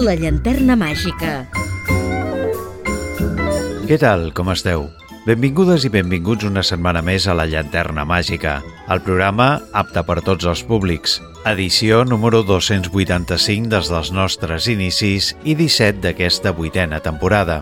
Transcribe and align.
La 0.00 0.14
llanterna 0.16 0.78
màgica. 0.80 1.42
Què 3.84 3.98
tal, 4.00 4.30
com 4.32 4.48
esteu? 4.48 4.86
Benvingudes 5.26 5.84
i 5.84 5.90
benvinguts 5.92 6.46
una 6.48 6.62
setmana 6.64 7.02
més 7.04 7.26
a 7.28 7.34
La 7.36 7.44
Llanterna 7.44 8.06
Màgica, 8.08 8.54
el 8.88 9.02
programa 9.04 9.50
apte 9.76 10.00
per 10.08 10.22
tots 10.24 10.48
els 10.48 10.62
públics. 10.64 11.18
Edició 11.44 12.00
número 12.08 12.40
285 12.48 13.68
des 13.68 13.92
dels 13.92 14.14
nostres 14.16 14.70
inicis 14.72 15.34
i 15.44 15.58
17 15.58 16.00
d'aquesta 16.06 16.54
vuitena 16.56 17.02
temporada. 17.04 17.60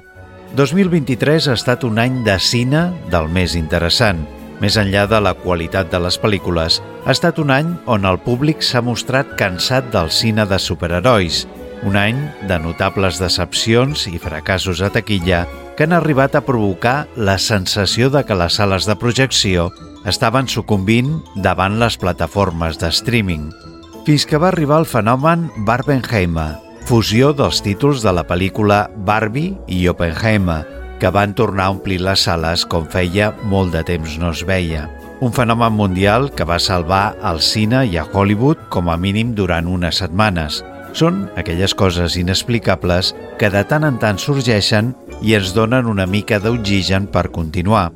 2023 0.55 1.51
ha 1.51 1.59
estat 1.59 1.83
un 1.89 1.99
any 1.99 2.23
de 2.23 2.39
cine 2.39 2.93
del 3.11 3.27
més 3.35 3.59
interessant. 3.59 4.23
Més 4.63 4.79
enllà 4.79 5.09
de 5.11 5.19
la 5.23 5.35
qualitat 5.35 5.91
de 5.91 5.99
les 6.07 6.17
pel·lícules, 6.23 6.79
ha 7.03 7.15
estat 7.15 7.43
un 7.43 7.51
any 7.51 7.75
on 7.91 8.07
el 8.07 8.23
públic 8.23 8.63
s'ha 8.63 8.83
mostrat 8.83 9.35
cansat 9.39 9.91
del 9.91 10.15
cine 10.15 10.47
de 10.47 10.59
superherois, 10.63 11.49
un 11.83 11.97
any 11.97 12.19
de 12.49 12.59
notables 12.59 13.19
decepcions 13.21 14.07
i 14.11 14.19
fracassos 14.19 14.81
a 14.83 14.91
taquilla 14.95 15.45
que 15.77 15.87
han 15.87 15.95
arribat 15.95 16.35
a 16.35 16.43
provocar 16.43 17.07
la 17.15 17.39
sensació 17.39 18.11
de 18.11 18.25
que 18.27 18.37
les 18.39 18.59
sales 18.59 18.87
de 18.89 18.97
projecció 18.99 19.69
estaven 20.09 20.49
sucumbint 20.49 21.13
davant 21.37 21.79
les 21.79 21.99
plataformes 22.01 22.81
de 22.81 22.91
streaming, 22.91 23.51
fins 24.07 24.27
que 24.27 24.41
va 24.41 24.49
arribar 24.51 24.81
el 24.83 24.89
fenomen 24.91 25.49
Barbenheimer, 25.67 26.57
fusió 26.89 27.33
dels 27.37 27.61
títols 27.63 28.03
de 28.03 28.15
la 28.17 28.27
pel·lícula 28.27 28.89
Barbie 28.97 29.55
i 29.67 29.85
Oppenheimer, 29.91 30.65
que 30.99 31.13
van 31.15 31.35
tornar 31.39 31.69
a 31.69 31.77
omplir 31.77 32.01
les 32.03 32.25
sales 32.27 32.65
com 32.67 32.89
feia 32.91 33.31
molt 33.45 33.77
de 33.77 33.85
temps 33.87 34.17
no 34.19 34.33
es 34.35 34.43
veia. 34.49 34.89
Un 35.21 35.31
fenomen 35.35 35.75
mundial 35.75 36.31
que 36.35 36.47
va 36.47 36.59
salvar 36.63 37.19
al 37.23 37.39
cine 37.43 37.85
i 37.87 37.99
a 37.99 38.07
Hollywood 38.07 38.67
com 38.71 38.91
a 38.91 38.97
mínim 38.97 39.35
durant 39.39 39.71
unes 39.71 40.03
setmanes– 40.03 40.63
són 40.93 41.27
aquelles 41.37 41.75
coses 41.75 42.17
inexplicables 42.21 43.15
que 43.39 43.51
de 43.53 43.63
tant 43.69 43.85
en 43.89 43.99
tant 44.01 44.19
sorgeixen 44.21 44.95
i 45.23 45.35
ens 45.39 45.55
donen 45.57 45.89
una 45.91 46.07
mica 46.07 46.39
d'oxigen 46.41 47.09
per 47.13 47.29
continuar. 47.35 47.91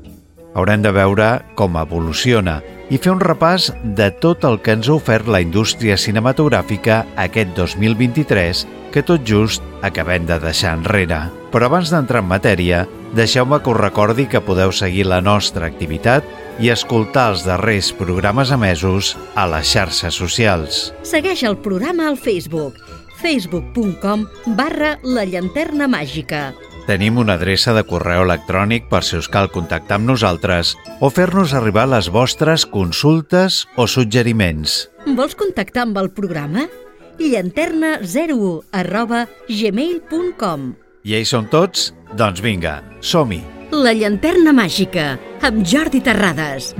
Haurem 0.55 0.83
de 0.85 0.93
veure 0.93 1.29
com 1.57 1.79
evoluciona 1.81 2.61
i 2.93 2.98
fer 3.01 3.15
un 3.15 3.23
repàs 3.23 3.70
de 3.97 4.11
tot 4.20 4.45
el 4.45 4.59
que 4.61 4.75
ens 4.77 4.91
ha 4.91 4.97
ofert 4.98 5.31
la 5.33 5.41
indústria 5.41 5.97
cinematogràfica 5.97 7.03
aquest 7.17 7.55
2023 7.57 8.67
que 8.93 9.03
tot 9.03 9.25
just 9.25 9.65
acabem 9.81 10.27
de 10.29 10.37
deixar 10.43 10.75
enrere. 10.77 11.23
Però 11.53 11.69
abans 11.70 11.89
d'entrar 11.93 12.20
en 12.20 12.29
matèria, 12.29 12.85
deixeu-me 13.17 13.63
que 13.63 13.73
us 13.73 13.81
recordi 13.81 14.29
que 14.29 14.45
podeu 14.45 14.73
seguir 14.77 15.07
la 15.09 15.23
nostra 15.25 15.67
activitat 15.67 16.25
i 16.61 16.72
escoltar 16.72 17.31
els 17.33 17.47
darrers 17.47 17.92
programes 17.97 18.53
emesos 18.53 19.14
a 19.34 19.47
les 19.48 19.70
xarxes 19.72 20.19
socials. 20.19 20.91
Segueix 21.06 21.45
el 21.48 21.56
programa 21.64 22.11
al 22.11 22.19
Facebook 22.20 22.81
facebook.com 23.22 24.27
barra 24.58 24.97
la 25.06 25.25
llanterna 25.25 25.86
màgica. 25.86 26.50
Tenim 26.89 27.20
una 27.23 27.36
adreça 27.39 27.70
de 27.77 27.84
correu 27.86 28.25
electrònic 28.27 28.89
per 28.91 29.05
si 29.06 29.14
us 29.20 29.30
cal 29.30 29.47
contactar 29.55 30.00
amb 30.00 30.11
nosaltres 30.11 30.75
o 30.98 31.12
fer-nos 31.14 31.55
arribar 31.55 31.86
les 31.86 32.11
vostres 32.11 32.67
consultes 32.67 33.62
o 33.78 33.86
suggeriments. 33.86 34.89
Vols 35.06 35.39
contactar 35.39 35.86
amb 35.86 36.03
el 36.03 36.11
programa? 36.11 36.67
llanterna01 37.23 38.53
arroba 38.73 39.27
gmail.com 39.47 40.73
I 41.05 41.19
ells 41.20 41.34
són 41.36 41.50
tots? 41.53 41.92
Doncs 42.19 42.42
vinga, 42.42 42.80
som-hi! 43.00 43.52
La 43.73 43.95
llanterna 43.97 44.53
màgica, 44.53 45.15
amb 45.41 45.62
Jordi 45.65 46.03
Terrades. 46.05 46.75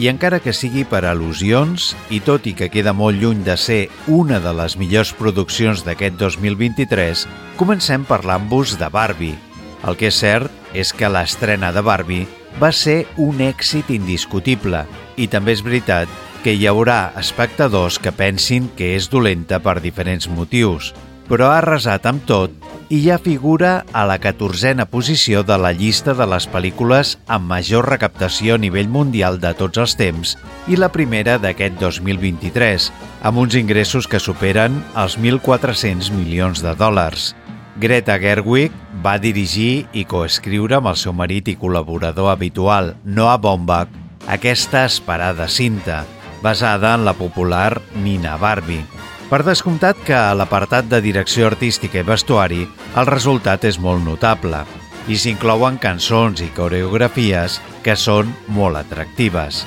I 0.00 0.08
encara 0.08 0.38
que 0.40 0.54
sigui 0.56 0.86
per 0.88 1.02
al·lusions, 1.04 1.90
i 2.08 2.22
tot 2.24 2.46
i 2.48 2.54
que 2.56 2.70
queda 2.72 2.94
molt 2.96 3.20
lluny 3.20 3.42
de 3.44 3.58
ser 3.60 3.90
una 4.08 4.38
de 4.40 4.54
les 4.56 4.78
millors 4.80 5.12
produccions 5.18 5.82
d'aquest 5.84 6.16
2023, 6.16 7.26
comencem 7.60 8.06
parlant-vos 8.08 8.78
de 8.80 8.88
Barbie. 8.88 9.36
El 9.84 9.98
que 10.00 10.08
és 10.08 10.22
cert 10.24 10.72
és 10.72 10.94
que 10.96 11.12
l'estrena 11.12 11.68
de 11.76 11.82
Barbie 11.84 12.24
va 12.56 12.72
ser 12.72 13.02
un 13.20 13.44
èxit 13.44 13.92
indiscutible 13.92 14.86
i 15.20 15.28
també 15.28 15.52
és 15.52 15.60
veritat 15.60 16.08
que 16.40 16.56
hi 16.56 16.64
haurà 16.64 17.12
espectadors 17.20 18.00
que 18.00 18.14
pensin 18.16 18.70
que 18.72 18.94
és 18.96 19.10
dolenta 19.12 19.60
per 19.60 19.82
diferents 19.84 20.30
motius, 20.32 20.94
però 21.28 21.52
ha 21.52 21.60
arrasat 21.60 22.08
amb 22.08 22.24
tot 22.26 22.54
i 22.88 23.02
ja 23.04 23.18
figura 23.20 23.84
a 23.92 24.04
la 24.08 24.16
catorzena 24.18 24.86
posició 24.88 25.42
de 25.44 25.58
la 25.60 25.74
llista 25.76 26.14
de 26.16 26.24
les 26.26 26.46
pel·lícules 26.48 27.16
amb 27.28 27.50
major 27.50 27.84
recaptació 27.90 28.56
a 28.56 28.62
nivell 28.62 28.88
mundial 28.88 29.36
de 29.42 29.52
tots 29.58 29.80
els 29.82 29.94
temps 30.00 30.36
i 30.72 30.78
la 30.80 30.88
primera 30.92 31.36
d'aquest 31.42 31.76
2023, 31.82 32.88
amb 33.28 33.44
uns 33.44 33.58
ingressos 33.60 34.08
que 34.08 34.20
superen 34.20 34.80
els 34.96 35.18
1.400 35.20 36.10
milions 36.16 36.64
de 36.64 36.72
dòlars. 36.80 37.34
Greta 37.78 38.16
Gerwig 38.18 38.72
va 39.04 39.18
dirigir 39.22 39.86
i 39.92 40.06
coescriure 40.08 40.80
amb 40.80 40.90
el 40.90 40.96
seu 40.98 41.12
marit 41.12 41.52
i 41.52 41.58
col·laborador 41.60 42.32
habitual, 42.32 42.94
Noah 43.04 43.36
Baumbach, 43.36 43.92
aquesta 44.26 44.86
esperada 44.88 45.46
cinta, 45.48 46.06
basada 46.42 46.94
en 46.96 47.04
la 47.04 47.14
popular 47.14 47.82
Nina 47.94 48.36
Barbie. 48.36 48.82
Per 49.28 49.42
descomptat 49.44 49.98
que 50.08 50.14
a 50.16 50.32
l'apartat 50.32 50.86
de 50.88 51.02
direcció 51.04 51.50
artística 51.50 52.00
i 52.00 52.06
vestuari 52.06 52.62
el 52.96 53.08
resultat 53.10 53.66
és 53.68 53.76
molt 53.76 54.00
notable 54.00 54.62
i 55.04 55.18
s'inclouen 55.20 55.76
cançons 55.82 56.40
i 56.40 56.48
coreografies 56.56 57.58
que 57.84 57.92
són 57.96 58.30
molt 58.56 58.80
atractives. 58.80 59.66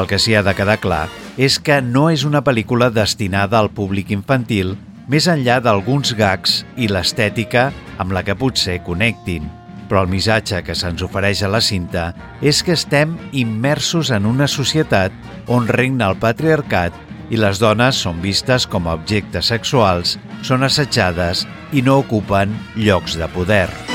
El 0.00 0.08
que 0.08 0.16
s'hi 0.16 0.32
ha 0.32 0.42
de 0.46 0.56
quedar 0.56 0.78
clar 0.80 1.02
és 1.36 1.58
que 1.60 1.82
no 1.84 2.06
és 2.08 2.24
una 2.24 2.40
pel·lícula 2.40 2.88
destinada 2.88 3.60
al 3.60 3.68
públic 3.76 4.14
infantil 4.16 4.78
més 5.12 5.28
enllà 5.28 5.58
d'alguns 5.60 6.16
gags 6.16 6.62
i 6.80 6.88
l'estètica 6.88 7.68
amb 8.00 8.16
la 8.16 8.24
que 8.24 8.38
potser 8.38 8.80
connectin. 8.80 9.44
Però 9.92 10.06
el 10.06 10.08
missatge 10.08 10.64
que 10.64 10.72
se'ns 10.72 11.04
ofereix 11.04 11.44
a 11.44 11.52
la 11.52 11.60
cinta 11.60 12.14
és 12.40 12.64
que 12.64 12.72
estem 12.80 13.18
immersos 13.36 14.08
en 14.08 14.24
una 14.24 14.48
societat 14.48 15.12
on 15.52 15.68
regna 15.68 16.08
el 16.08 16.16
patriarcat 16.16 16.96
i 17.32 17.40
les 17.40 17.60
dones 17.62 18.02
són 18.04 18.20
vistes 18.24 18.68
com 18.68 18.86
a 18.86 18.96
objectes 18.98 19.48
sexuals, 19.54 20.18
són 20.44 20.68
assetjades 20.68 21.46
i 21.72 21.84
no 21.86 22.02
ocupen 22.04 22.52
llocs 22.76 23.16
de 23.16 23.30
poder. 23.32 23.91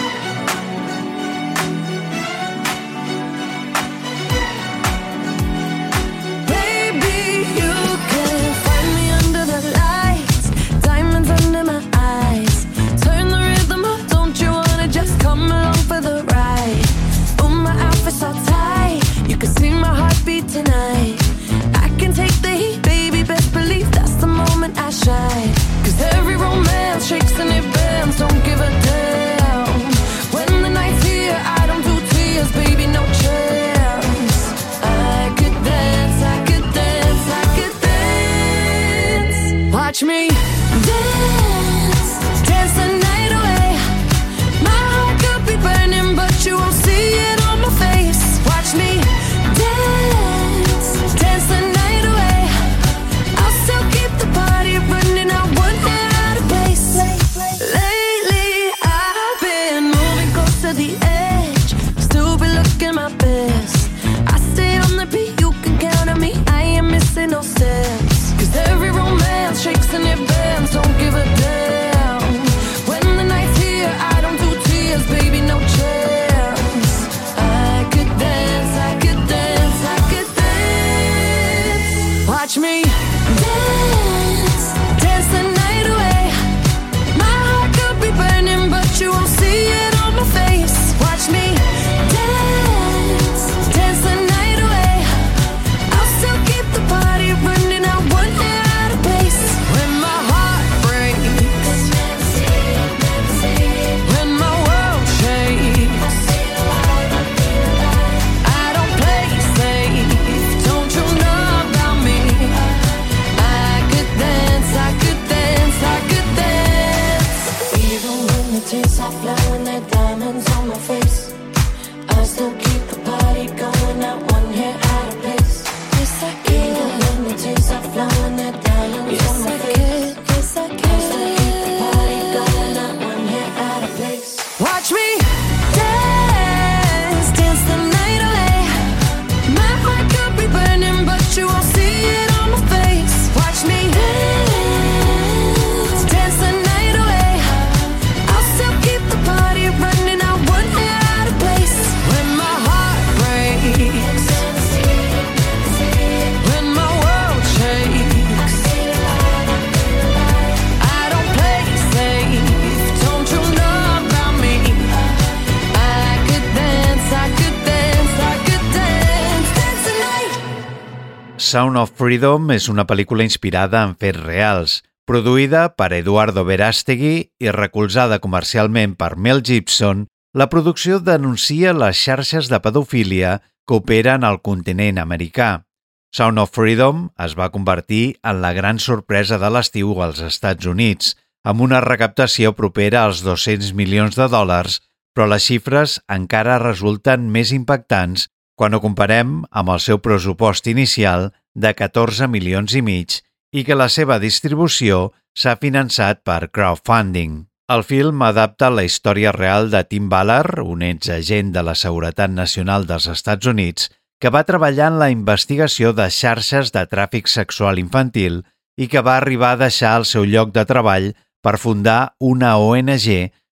Sound 171.47 171.79
of 171.79 171.93
Freedom 171.95 172.49
és 172.51 172.65
una 172.67 172.83
pel·lícula 172.83 173.23
inspirada 173.23 173.79
en 173.87 173.93
fets 173.95 174.19
reals, 174.19 174.71
produïda 175.07 175.61
per 175.79 175.93
Eduardo 175.95 176.43
Verástegui 176.43 177.29
i 177.39 177.53
recolzada 177.55 178.17
comercialment 178.19 178.97
per 178.99 179.13
Mel 179.15 179.39
Gibson, 179.47 180.01
la 180.35 180.49
producció 180.51 180.99
denuncia 180.99 181.71
les 181.71 182.01
xarxes 182.03 182.51
de 182.51 182.59
pedofília 182.59 183.37
que 183.63 183.79
operen 183.79 184.27
al 184.27 184.41
continent 184.43 184.99
americà. 184.99 185.63
Sound 186.11 186.43
of 186.43 186.51
Freedom 186.51 187.07
es 187.23 187.37
va 187.39 187.51
convertir 187.55 188.17
en 188.27 188.43
la 188.43 188.51
gran 188.51 188.83
sorpresa 188.83 189.39
de 189.39 189.47
l'estiu 189.55 189.95
als 190.03 190.19
Estats 190.27 190.67
Units, 190.67 191.15
amb 191.47 191.63
una 191.63 191.79
recaptació 191.79 192.51
propera 192.59 193.05
als 193.07 193.23
200 193.23 193.71
milions 193.71 194.19
de 194.19 194.27
dòlars, 194.27 194.81
però 195.15 195.31
les 195.31 195.47
xifres 195.47 196.01
encara 196.11 196.59
resulten 196.59 197.31
més 197.31 197.55
impactants 197.55 198.27
quan 198.57 198.73
ho 198.73 198.81
comparem 198.81 199.43
amb 199.51 199.69
el 199.69 199.81
seu 199.83 200.01
pressupost 200.01 200.67
inicial 200.67 201.29
de 201.53 201.75
14 201.77 202.27
milions 202.33 202.73
i 202.73 202.81
mig 202.81 203.19
i 203.53 203.63
que 203.63 203.77
la 203.77 203.87
seva 203.93 204.17
distribució 204.19 205.11
s'ha 205.37 205.53
finançat 205.61 206.23
per 206.25 206.49
crowdfunding. 206.49 207.45
El 207.69 207.83
film 207.83 208.23
adapta 208.25 208.71
la 208.73 208.85
història 208.87 209.31
real 209.35 209.69
de 209.69 209.83
Tim 209.85 210.09
Ballard, 210.09 210.63
un 210.63 210.81
exagent 210.87 211.53
de 211.53 211.63
la 211.67 211.75
Seguretat 211.75 212.33
Nacional 212.33 212.87
dels 212.89 213.07
Estats 213.13 213.45
Units, 213.45 213.91
que 214.19 214.33
va 214.33 214.45
treballar 214.47 214.89
en 214.89 214.99
la 215.03 215.11
investigació 215.13 215.93
de 215.93 216.09
xarxes 216.09 216.73
de 216.73 216.87
tràfic 216.89 217.29
sexual 217.29 217.77
infantil 217.77 218.41
i 218.77 218.87
que 218.89 219.05
va 219.05 219.19
arribar 219.21 219.53
a 219.53 219.61
deixar 219.67 219.97
el 220.01 220.09
seu 220.09 220.25
lloc 220.25 220.55
de 220.55 220.65
treball 220.65 221.11
per 221.45 221.59
fundar 221.61 222.15
una 222.19 222.57
ONG 222.57 223.07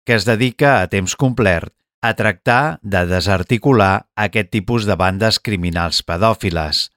que 0.05 0.17
es 0.17 0.25
dedica 0.25 0.79
a 0.81 0.87
temps 0.89 1.13
complet 1.15 1.69
a 2.05 2.13
tractar 2.13 2.79
de 2.81 3.05
desarticular 3.09 4.07
aquest 4.15 4.51
tipus 4.53 4.85
de 4.85 4.95
bandes 4.99 5.39
criminals 5.39 6.03
pedòfiles. 6.05 6.89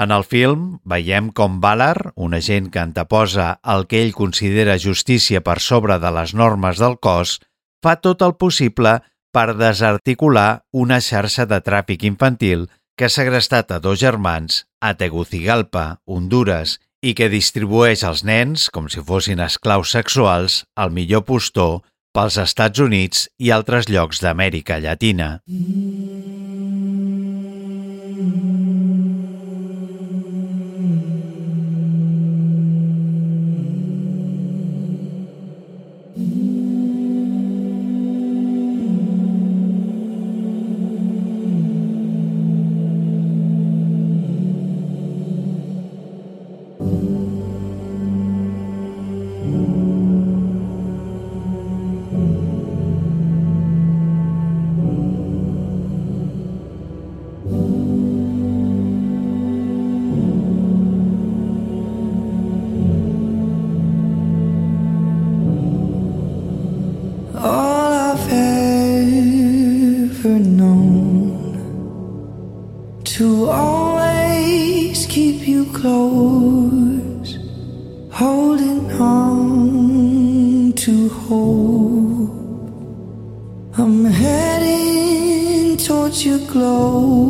En 0.00 0.10
el 0.10 0.24
film 0.26 0.62
veiem 0.88 1.28
com 1.30 1.60
Ballard, 1.62 2.12
un 2.16 2.34
agent 2.34 2.70
que 2.72 2.80
anteposa 2.82 3.60
el 3.74 3.86
que 3.86 4.00
ell 4.02 4.14
considera 4.16 4.78
justícia 4.80 5.42
per 5.44 5.60
sobre 5.60 6.00
de 6.02 6.10
les 6.16 6.34
normes 6.34 6.80
del 6.82 6.96
cos, 6.98 7.38
fa 7.84 7.94
tot 8.00 8.24
el 8.26 8.34
possible 8.40 8.96
per 9.34 9.52
desarticular 9.58 10.64
una 10.72 10.98
xarxa 11.04 11.46
de 11.46 11.60
tràfic 11.62 12.08
infantil 12.08 12.66
que 12.96 13.06
ha 13.06 13.12
segrestat 13.12 13.70
a 13.70 13.80
dos 13.82 14.00
germans 14.00 14.64
a 14.80 14.94
Tegucigalpa, 14.98 16.00
Honduras, 16.06 16.78
i 17.04 17.12
que 17.12 17.28
distribueix 17.28 18.02
els 18.08 18.22
nens, 18.24 18.70
com 18.72 18.88
si 18.88 19.02
fossin 19.04 19.42
esclaus 19.44 19.92
sexuals, 19.92 20.62
al 20.74 20.94
millor 20.94 21.26
postor 21.28 21.82
pels 22.14 22.38
Estats 22.38 22.78
Units 22.84 23.26
i 23.42 23.50
altres 23.50 23.90
llocs 23.90 24.22
d'Amèrica 24.22 24.78
Llatina. 24.84 25.30
to 73.14 73.48
always 73.48 75.06
keep 75.06 75.46
you 75.46 75.66
close, 75.66 77.38
holding 78.10 78.90
on 79.00 80.72
to 80.72 81.08
hope. 81.10 82.32
I'm 83.78 84.04
heading 84.04 85.76
towards 85.76 86.26
your 86.26 86.40
glow. 86.40 87.23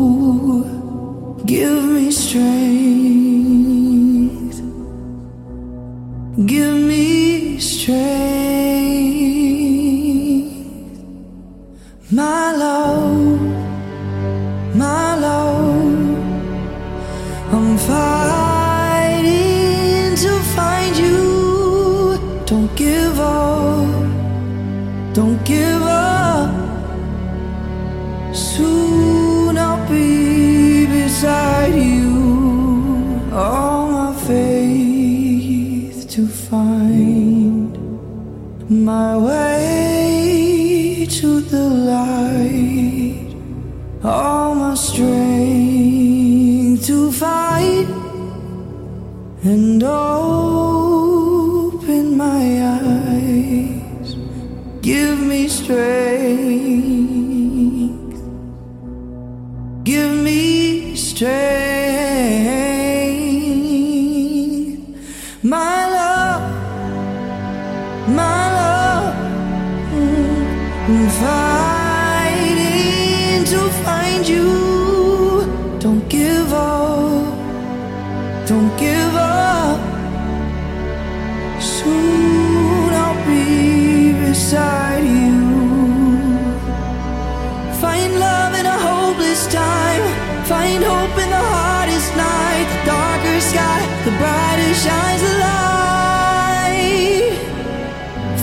Find 90.48 90.84
hope 90.84 91.16
in 91.24 91.30
the 91.30 91.44
hardest 91.56 92.14
night. 92.16 92.66
The 92.74 92.80
darker 92.92 93.40
sky, 93.40 93.80
the 94.04 94.10
brighter 94.20 94.74
shines 94.84 95.22
the 95.22 95.34
light. 95.46 97.32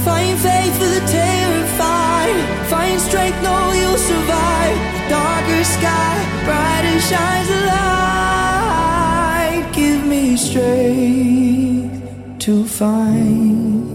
Find 0.03 0.35
faith 0.39 0.73
for 0.79 0.89
the 0.97 1.03
terrified. 1.05 2.37
Find 2.71 2.99
strength, 2.99 3.39
no, 3.43 3.71
you'll 3.79 3.99
survive. 3.99 4.77
The 4.95 5.03
darker 5.09 5.63
sky, 5.63 6.15
brighter 6.43 6.99
shines 7.09 7.47
the 7.53 7.61
light. 7.75 9.63
Give 9.71 10.01
me 10.03 10.35
strength 10.37 11.93
to 12.39 12.65
find 12.65 13.85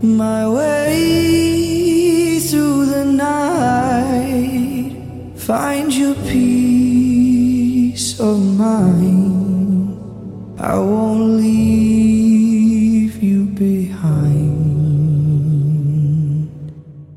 my 0.00 0.48
way 0.48 2.38
through 2.38 2.86
the 2.86 3.04
night. 3.04 4.92
Find 5.36 5.92
your 5.92 6.14
peace. 6.14 6.39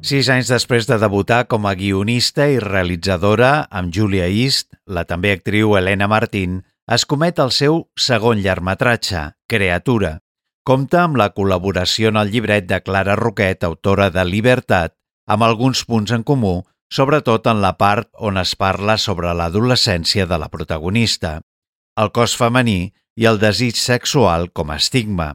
Sis 0.04 0.28
anys 0.30 0.50
després 0.52 0.86
de 0.88 0.98
debutar 1.02 1.46
com 1.52 1.64
a 1.68 1.74
guionista 1.80 2.46
i 2.52 2.60
realitzadora 2.64 3.68
amb 3.72 3.92
Julia 3.96 4.28
East, 4.28 4.70
la 4.86 5.04
també 5.10 5.32
actriu 5.36 5.78
Helena 5.80 6.10
Martín 6.12 6.62
es 6.92 7.06
comet 7.08 7.40
el 7.40 7.52
seu 7.56 7.80
segon 7.96 8.44
llargmetratge, 8.44 9.24
Creatura. 9.48 10.18
Compta 10.68 11.06
amb 11.06 11.18
la 11.20 11.30
col·laboració 11.36 12.12
en 12.12 12.20
el 12.20 12.32
llibret 12.32 12.68
de 12.68 12.80
Clara 12.84 13.16
Roquet, 13.20 13.64
autora 13.64 14.10
de 14.12 14.24
Libertat, 14.28 14.96
amb 15.28 15.48
alguns 15.48 15.84
punts 15.88 16.12
en 16.16 16.24
comú, 16.28 16.62
sobretot 16.94 17.48
en 17.50 17.62
la 17.64 17.74
part 17.82 18.12
on 18.22 18.38
es 18.38 18.54
parla 18.60 19.00
sobre 19.02 19.32
l'adolescència 19.34 20.28
de 20.30 20.38
la 20.38 20.50
protagonista. 20.54 21.42
el 22.02 22.10
cos 22.10 22.34
femení 22.38 22.94
i 23.22 23.26
el 23.30 23.38
desig 23.38 23.78
sexual 23.78 24.48
com 24.58 24.72
a 24.74 24.78
estigma. 24.82 25.34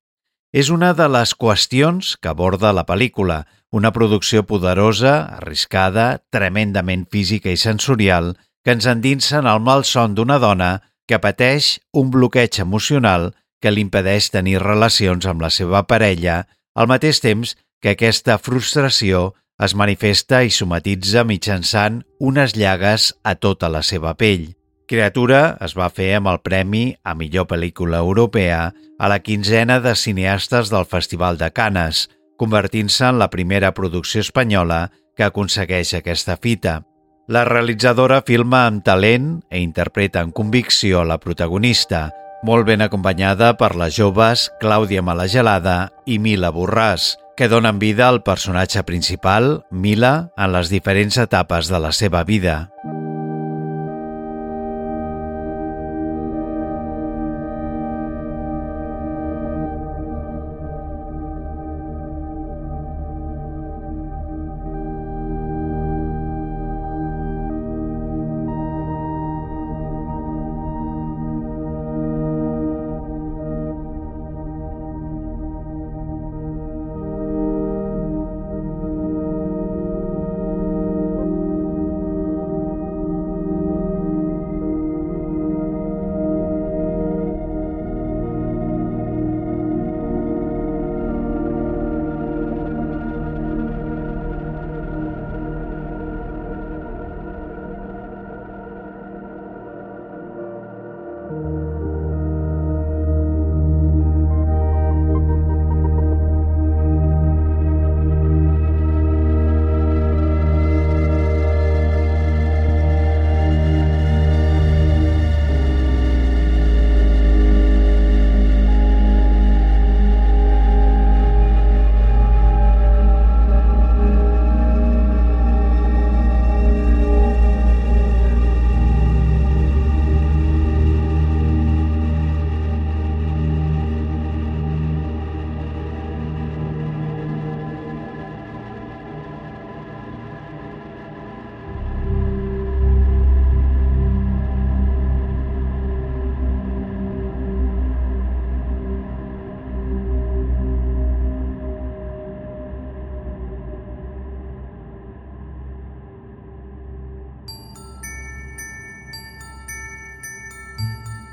És 0.52 0.70
una 0.74 0.90
de 0.98 1.06
les 1.06 1.34
qüestions 1.38 2.16
que 2.18 2.30
aborda 2.30 2.72
la 2.74 2.82
pel·lícula, 2.88 3.44
una 3.70 3.92
producció 3.92 4.42
poderosa, 4.42 5.36
arriscada, 5.38 6.18
tremendament 6.34 7.06
física 7.12 7.52
i 7.54 7.56
sensorial, 7.56 8.34
que 8.64 8.74
ens 8.74 8.86
endinsa 8.90 9.38
en 9.38 9.46
el 9.46 9.60
malson 9.60 10.16
d'una 10.16 10.38
dona 10.42 10.70
que 11.06 11.20
pateix 11.22 11.78
un 11.92 12.10
bloqueig 12.10 12.58
emocional 12.58 13.30
que 13.62 13.70
li 13.70 13.84
impedeix 13.86 14.30
tenir 14.34 14.58
relacions 14.62 15.26
amb 15.26 15.42
la 15.46 15.50
seva 15.50 15.84
parella, 15.86 16.46
al 16.74 16.90
mateix 16.90 17.20
temps 17.20 17.54
que 17.82 17.94
aquesta 17.94 18.38
frustració 18.38 19.34
es 19.58 19.74
manifesta 19.74 20.44
i 20.46 20.52
somatitza 20.54 21.24
mitjançant 21.26 22.02
unes 22.22 22.54
llagues 22.54 23.10
a 23.26 23.34
tota 23.34 23.70
la 23.72 23.82
seva 23.82 24.14
pell. 24.14 24.52
Creatura 24.88 25.58
es 25.64 25.74
va 25.76 25.90
fer 25.92 26.12
amb 26.16 26.30
el 26.30 26.38
Premi 26.40 26.84
a 27.04 27.12
millor 27.18 27.48
pel·lícula 27.50 27.98
europea 28.00 28.70
a 28.72 29.10
la 29.10 29.18
quinzena 29.20 29.80
de 29.84 29.96
cineastes 29.98 30.70
del 30.72 30.86
Festival 30.86 31.36
de 31.42 31.50
Canes, 31.52 32.06
convertint-se 32.38 33.10
en 33.10 33.18
la 33.18 33.28
primera 33.30 33.74
producció 33.74 34.22
espanyola 34.22 34.88
que 35.16 35.26
aconsegueix 35.26 35.92
aquesta 35.98 36.38
fita. 36.38 36.80
La 37.28 37.44
realitzadora 37.44 38.22
filma 38.24 38.64
amb 38.70 38.86
talent 38.86 39.42
i 39.50 39.60
interpreta 39.60 40.22
amb 40.22 40.32
convicció 40.32 41.02
la 41.04 41.18
protagonista, 41.20 42.08
molt 42.46 42.64
ben 42.64 42.80
acompanyada 42.80 43.56
per 43.58 43.74
les 43.76 43.98
joves 43.98 44.48
Clàudia 44.62 45.02
Malagelada 45.02 45.90
i 46.06 46.16
Mila 46.22 46.54
Borràs, 46.54 47.16
que 47.38 47.46
donen 47.46 47.78
vida 47.78 48.08
al 48.08 48.24
personatge 48.26 48.82
principal, 48.82 49.62
Mila, 49.70 50.32
en 50.34 50.50
les 50.50 50.72
diferents 50.74 51.20
etapes 51.22 51.68
de 51.70 51.78
la 51.78 51.92
seva 51.94 52.24
vida. 52.26 52.72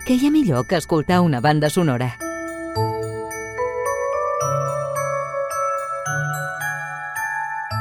Què 0.06 0.14
hi 0.22 0.28
ha 0.28 0.30
millor 0.30 0.68
que 0.70 0.78
escoltar 0.78 1.18
una 1.26 1.40
banda 1.42 1.66
sonora? 1.74 2.12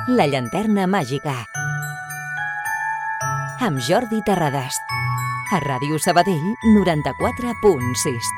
La 0.09 0.25
llanterna 0.33 0.87
màgica. 0.89 1.35
Amb 3.69 3.83
Jordi 3.85 4.23
Terrades. 4.25 4.79
A 5.53 5.61
Ràdio 5.67 6.01
Sabadell 6.01 6.47
94.6 6.79 8.33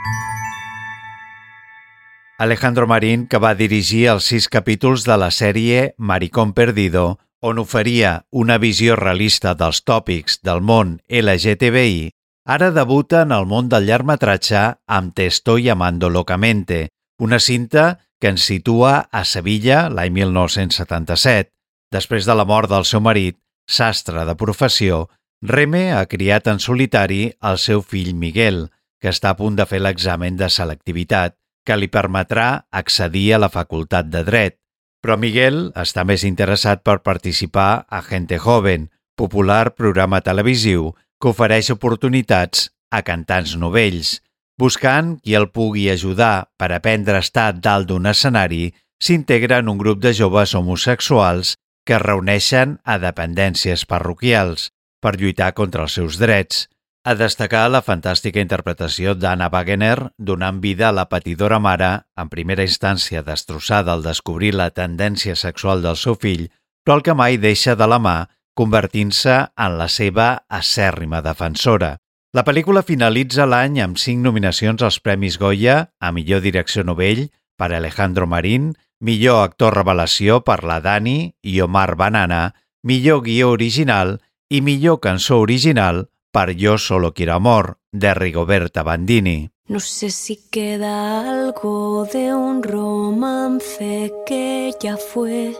Alejandro 2.42 2.90
Marín, 2.90 3.28
que 3.30 3.38
va 3.38 3.54
dirigir 3.54 4.08
els 4.16 4.26
sis 4.34 4.50
capítols 4.50 5.06
de 5.06 5.14
la 5.14 5.30
sèrie 5.30 5.92
Maricón 5.96 6.58
Perdido, 6.58 7.20
on 7.38 7.62
oferia 7.62 8.26
una 8.34 8.58
visió 8.58 8.98
realista 8.98 9.54
dels 9.54 9.84
tòpics 9.86 10.42
del 10.42 10.58
món 10.66 10.98
LGTBI, 11.06 12.15
Ara 12.46 12.70
debuta 12.70 13.24
en 13.26 13.32
el 13.34 13.42
món 13.50 13.66
del 13.66 13.88
llargmetratge 13.88 14.60
amb 14.86 15.14
Te 15.18 15.24
estoy 15.26 15.64
llamando 15.64 16.10
locamente, 16.10 16.90
una 17.18 17.40
cinta 17.40 17.98
que 18.20 18.28
ens 18.30 18.44
situa 18.46 19.08
a 19.10 19.24
Sevilla 19.26 19.88
l'any 19.90 20.12
1977. 20.14 21.50
Després 21.90 22.26
de 22.28 22.36
la 22.38 22.44
mort 22.46 22.70
del 22.70 22.86
seu 22.86 23.02
marit, 23.02 23.40
sastre 23.66 24.22
de 24.28 24.36
professió, 24.38 25.08
Reme 25.42 25.90
ha 25.92 26.04
criat 26.06 26.46
en 26.46 26.62
solitari 26.62 27.32
el 27.42 27.58
seu 27.58 27.82
fill 27.82 28.14
Miguel, 28.14 28.68
que 29.02 29.10
està 29.10 29.32
a 29.34 29.38
punt 29.40 29.58
de 29.58 29.66
fer 29.66 29.80
l'examen 29.82 30.38
de 30.38 30.46
selectivitat, 30.46 31.34
que 31.66 31.74
li 31.74 31.90
permetrà 31.90 32.68
accedir 32.70 33.32
a 33.34 33.40
la 33.42 33.50
facultat 33.50 34.06
de 34.06 34.22
dret. 34.22 34.60
Però 35.02 35.18
Miguel 35.18 35.72
està 35.74 36.06
més 36.06 36.22
interessat 36.22 36.86
per 36.86 37.02
participar 37.02 37.86
a 37.90 38.04
Gente 38.06 38.38
Joven, 38.38 38.86
popular 39.18 39.74
programa 39.74 40.22
televisiu 40.22 40.92
que 41.20 41.32
ofereix 41.32 41.70
oportunitats 41.74 42.70
a 42.90 43.02
cantants 43.02 43.56
novells. 43.60 44.20
Buscant 44.58 45.16
qui 45.20 45.36
el 45.36 45.50
pugui 45.52 45.88
ajudar 45.92 46.48
per 46.56 46.70
aprendre 46.72 47.18
a 47.18 47.24
estar 47.24 47.50
dalt 47.60 47.90
d'un 47.90 48.08
escenari, 48.08 48.70
s'integra 49.02 49.60
en 49.60 49.68
un 49.68 49.78
grup 49.78 50.00
de 50.00 50.14
joves 50.16 50.54
homosexuals 50.54 51.56
que 51.86 51.94
es 51.98 52.02
reuneixen 52.02 52.78
a 52.84 52.96
dependències 52.98 53.84
parroquials 53.86 54.70
per 55.00 55.14
lluitar 55.20 55.52
contra 55.54 55.84
els 55.86 55.94
seus 55.98 56.18
drets. 56.18 56.66
A 57.06 57.14
destacar 57.14 57.68
la 57.70 57.84
fantàstica 57.86 58.42
interpretació 58.42 59.14
d'Anna 59.14 59.46
Wagener 59.52 60.10
donant 60.18 60.58
vida 60.64 60.88
a 60.88 60.96
la 60.96 61.04
patidora 61.06 61.60
mare, 61.62 61.90
en 62.18 62.32
primera 62.32 62.66
instància 62.66 63.22
destrossada 63.22 63.92
al 63.92 64.02
descobrir 64.02 64.56
la 64.58 64.72
tendència 64.74 65.36
sexual 65.36 65.84
del 65.84 66.00
seu 66.00 66.16
fill, 66.18 66.48
però 66.82 66.98
el 66.98 67.04
que 67.06 67.14
mai 67.14 67.38
deixa 67.38 67.76
de 67.78 67.86
la 67.86 68.00
mà 68.02 68.16
convertint-se 68.56 69.36
en 69.54 69.76
la 69.78 69.86
seva 69.92 70.28
acèrrima 70.48 71.20
defensora. 71.22 71.96
La 72.36 72.44
pel·lícula 72.44 72.82
finalitza 72.84 73.46
l'any 73.48 73.78
amb 73.84 74.00
cinc 74.00 74.24
nominacions 74.24 74.82
als 74.84 74.98
Premis 75.00 75.38
Goya 75.40 75.76
a 76.00 76.12
millor 76.12 76.42
direcció 76.44 76.84
novell 76.84 77.28
per 77.56 77.70
Alejandro 77.72 78.26
Marín, 78.28 78.74
millor 79.00 79.44
actor 79.44 79.76
revelació 79.76 80.42
per 80.44 80.62
la 80.64 80.80
Dani 80.84 81.32
i 81.42 81.60
Omar 81.64 81.94
Banana, 81.96 82.54
millor 82.82 83.22
guió 83.24 83.52
original 83.54 84.18
i 84.48 84.60
millor 84.60 85.00
cançó 85.00 85.40
original 85.40 86.08
per 86.32 86.50
Yo 86.56 86.76
solo 86.78 87.14
quiero 87.14 87.34
amor, 87.34 87.78
de 87.92 88.12
Rigoberta 88.14 88.82
Bandini. 88.82 89.50
No 89.68 89.80
sé 89.80 90.10
si 90.10 90.36
queda 90.50 91.20
algo 91.30 92.06
de 92.12 92.34
un 92.34 92.62
romance 92.62 94.12
que 94.26 94.72
ya 94.80 94.96
fue 94.96 95.56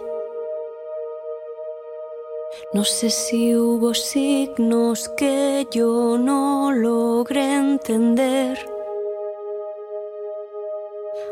No 2.73 2.85
sé 2.85 3.11
si 3.11 3.56
hubo 3.56 3.94
signos 3.94 5.08
que 5.11 5.66
yo 5.70 6.18
no 6.18 6.73
logré 6.73 7.54
entender. 7.54 8.58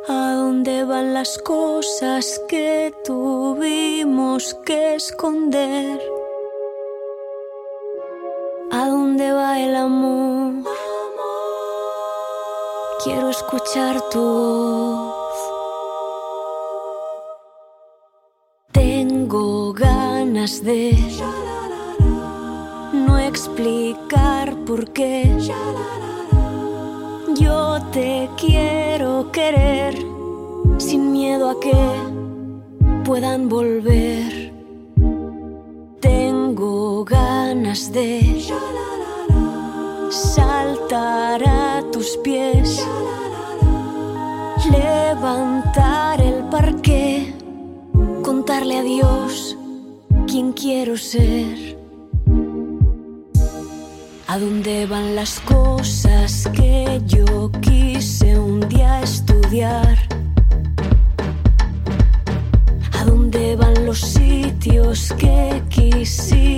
¿A 0.09 0.35
dónde 0.35 0.85
van 0.85 1.14
las 1.14 1.38
cosas 1.38 2.41
que 2.49 2.93
tuvimos 3.05 4.55
que 4.67 4.95
esconder? 4.95 6.00
¿A 8.71 8.88
dónde 8.88 9.33
va 9.33 9.61
el 9.61 9.76
amor? 9.76 10.55
quiero 13.05 13.29
escuchar 13.29 14.00
tu 14.09 14.21
voz. 14.21 15.24
Ganas 20.45 20.63
de 20.63 20.93
no 22.93 23.19
explicar 23.19 24.55
por 24.67 24.93
qué. 24.93 25.25
Yo 27.41 27.79
te 27.93 28.29
quiero 28.37 29.33
querer 29.33 29.95
sin 30.77 31.13
miedo 31.13 31.49
a 31.49 31.61
que 31.61 31.73
puedan 33.05 33.49
volver. 33.49 34.53
Tengo 36.01 37.07
ganas 37.07 37.91
de 37.91 38.45
saltar 40.11 41.43
a 41.49 41.83
tus 41.91 42.19
pies, 42.19 42.87
levantar 44.71 46.21
el 46.21 46.45
parque, 46.51 47.35
contarle 48.23 48.77
a 48.77 48.83
Dios 48.83 49.57
quién 50.26 50.52
quiero 50.52 50.97
ser. 50.97 51.76
¿A 54.26 54.39
dónde 54.39 54.87
van 54.87 55.15
las 55.15 55.41
cosas 55.41 56.49
que 56.52 57.00
yo 57.06 57.50
quise 57.60 58.39
un 58.39 58.60
día 58.69 59.02
estudiar? 59.02 59.99
¿A 62.99 63.04
dónde 63.04 63.56
van 63.56 63.87
los 63.87 64.00
sitios 64.00 65.13
que 65.19 65.63
quisimos 65.69 66.53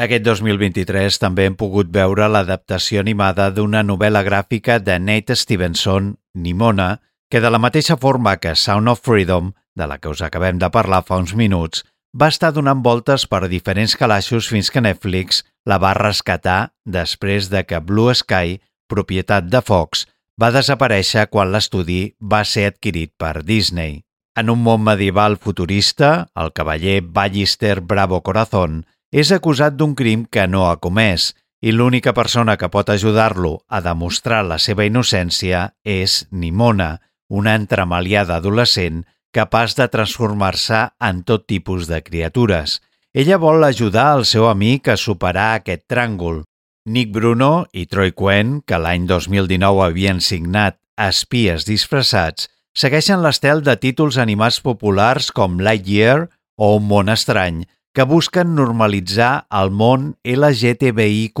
Aquest 0.00 0.22
2023 0.24 1.18
també 1.20 1.44
hem 1.44 1.56
pogut 1.60 1.90
veure 1.92 2.24
l'adaptació 2.32 3.02
animada 3.02 3.50
d'una 3.52 3.82
novel·la 3.84 4.22
gràfica 4.24 4.78
de 4.80 4.94
Nate 4.96 5.34
Stevenson, 5.36 6.14
Nimona, 6.32 7.02
que 7.28 7.42
de 7.44 7.50
la 7.52 7.58
mateixa 7.60 7.98
forma 8.00 8.38
que 8.40 8.54
Sound 8.56 8.88
of 8.88 9.02
Freedom, 9.04 9.50
de 9.76 9.86
la 9.90 9.98
que 10.00 10.08
us 10.08 10.22
acabem 10.24 10.56
de 10.56 10.70
parlar 10.72 11.02
fa 11.04 11.18
uns 11.20 11.34
minuts, 11.36 11.82
va 12.16 12.30
estar 12.32 12.48
donant 12.56 12.80
voltes 12.80 13.26
per 13.28 13.42
diferents 13.52 13.92
calaixos 14.00 14.48
fins 14.48 14.70
que 14.72 14.80
Netflix 14.80 15.42
la 15.68 15.76
va 15.76 15.92
rescatar 15.98 16.72
després 16.86 17.50
de 17.52 17.62
que 17.68 17.82
Blue 17.84 18.14
Sky, 18.16 18.56
propietat 18.88 19.50
de 19.52 19.60
Fox, 19.60 20.06
va 20.40 20.48
desaparèixer 20.54 21.26
quan 21.28 21.52
l'estudi 21.52 22.14
va 22.24 22.40
ser 22.48 22.70
adquirit 22.70 23.12
per 23.20 23.42
Disney. 23.44 24.00
En 24.32 24.48
un 24.48 24.64
món 24.64 24.80
medieval 24.80 25.36
futurista, 25.36 26.30
el 26.40 26.54
cavaller 26.56 27.02
Ballister 27.04 27.82
Bravo 27.82 28.22
Corazón 28.24 28.80
és 29.12 29.30
acusat 29.34 29.76
d'un 29.76 29.94
crim 29.98 30.24
que 30.24 30.46
no 30.46 30.66
ha 30.68 30.78
comès 30.78 31.32
i 31.60 31.72
l'única 31.74 32.14
persona 32.16 32.56
que 32.56 32.70
pot 32.72 32.90
ajudar-lo 32.90 33.60
a 33.68 33.80
demostrar 33.84 34.44
la 34.46 34.58
seva 34.58 34.86
innocència 34.88 35.70
és 35.84 36.26
Nimona, 36.30 37.00
una 37.28 37.54
entremaliada 37.58 38.38
adolescent 38.40 39.04
capaç 39.34 39.76
de 39.78 39.86
transformar-se 39.90 40.86
en 40.98 41.22
tot 41.22 41.46
tipus 41.46 41.86
de 41.86 42.00
criatures. 42.02 42.80
Ella 43.14 43.38
vol 43.38 43.64
ajudar 43.64 44.14
el 44.16 44.24
seu 44.24 44.48
amic 44.48 44.88
a 44.88 44.96
superar 44.96 45.56
aquest 45.58 45.84
tràngol. 45.90 46.44
Nick 46.86 47.12
Bruno 47.12 47.66
i 47.72 47.84
Troy 47.86 48.14
Quinn, 48.16 48.60
que 48.66 48.78
l'any 48.78 49.06
2019 49.06 49.84
havien 49.84 50.22
signat 50.24 50.78
Espies 51.00 51.66
disfressats, 51.68 52.48
segueixen 52.76 53.22
l'estel 53.22 53.62
de 53.66 53.76
títols 53.76 54.18
animats 54.18 54.60
populars 54.64 55.30
com 55.34 55.60
Lightyear 55.60 56.28
o 56.60 56.74
Un 56.76 56.88
món 56.88 57.08
estrany, 57.08 57.64
que 57.94 58.06
busquen 58.06 58.54
normalitzar 58.54 59.46
el 59.50 59.70
món 59.70 60.14
LGTBIQ+, 60.24 61.34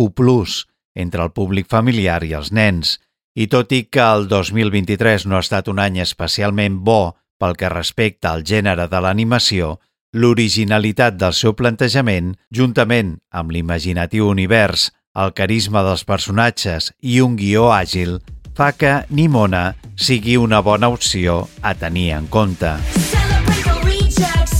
entre 0.94 1.22
el 1.22 1.30
públic 1.32 1.68
familiar 1.70 2.22
i 2.26 2.34
els 2.34 2.50
nens. 2.52 2.98
I 3.34 3.46
tot 3.46 3.70
i 3.72 3.84
que 3.86 4.02
el 4.02 4.26
2023 4.28 5.26
no 5.30 5.38
ha 5.38 5.44
estat 5.44 5.70
un 5.70 5.78
any 5.78 6.00
especialment 6.02 6.80
bo 6.84 7.14
pel 7.40 7.54
que 7.56 7.70
respecta 7.72 8.34
al 8.34 8.42
gènere 8.44 8.88
de 8.90 9.00
l'animació, 9.00 9.78
l'originalitat 10.12 11.16
del 11.16 11.36
seu 11.38 11.54
plantejament, 11.54 12.34
juntament 12.50 13.16
amb 13.30 13.54
l'imaginatiu 13.54 14.28
univers, 14.28 14.90
el 15.14 15.32
carisma 15.34 15.84
dels 15.86 16.04
personatges 16.06 16.90
i 17.00 17.20
un 17.22 17.36
guió 17.38 17.70
àgil, 17.74 18.18
fa 18.54 18.72
que 18.76 19.00
Nimona 19.08 19.70
sigui 19.96 20.36
una 20.36 20.60
bona 20.60 20.90
opció 20.90 21.46
a 21.62 21.74
tenir 21.74 22.10
en 22.18 22.26
compte. 22.26 22.74
Celebrate 22.92 23.62
the 23.64 23.78
rejects. 23.86 24.59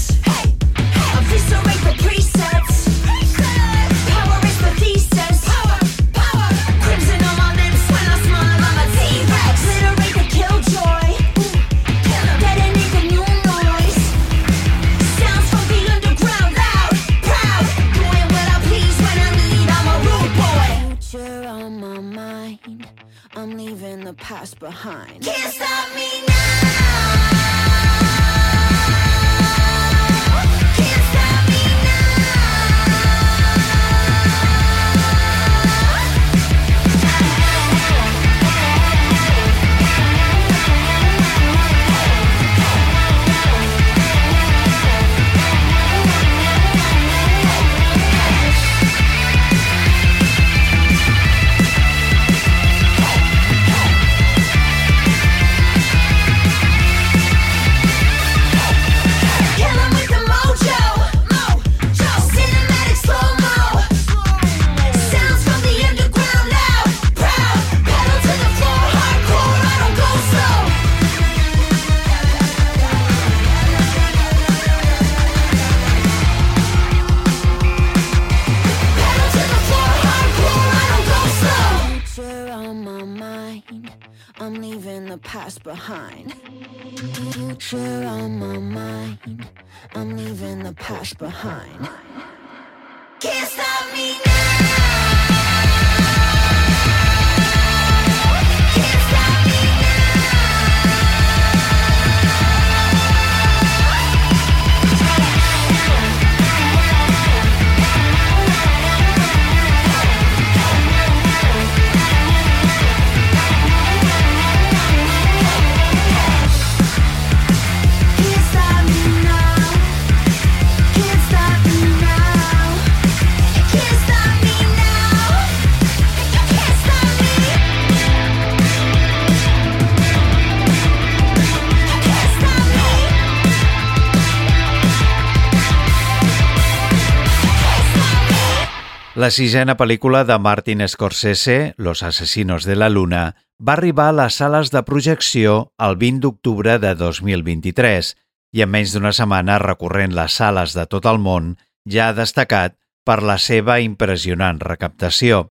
La 139.21 139.29
sisena 139.29 139.75
pel·lícula 139.77 140.23
de 140.25 140.39
Martin 140.39 140.81
Scorsese, 140.89 141.75
Los 141.77 142.03
asesinos 142.03 142.65
de 142.65 142.75
la 142.75 142.89
luna, 142.89 143.37
va 143.61 143.75
arribar 143.75 144.07
a 144.09 144.15
les 144.17 144.39
sales 144.41 144.71
de 144.73 144.81
projecció 144.83 145.75
el 145.77 145.99
20 146.01 146.23
d'octubre 146.25 146.79
de 146.81 146.95
2023 146.97 148.15
i 148.57 148.63
en 148.65 148.71
menys 148.73 148.95
d'una 148.95 149.13
setmana 149.13 149.59
recorrent 149.61 150.15
les 150.17 150.39
sales 150.41 150.73
de 150.79 150.87
tot 150.95 151.09
el 151.11 151.21
món 151.21 151.51
ja 151.85 152.07
ha 152.07 152.17
destacat 152.17 152.79
per 153.05 153.19
la 153.21 153.37
seva 153.37 153.77
impressionant 153.85 154.63
recaptació. 154.65 155.51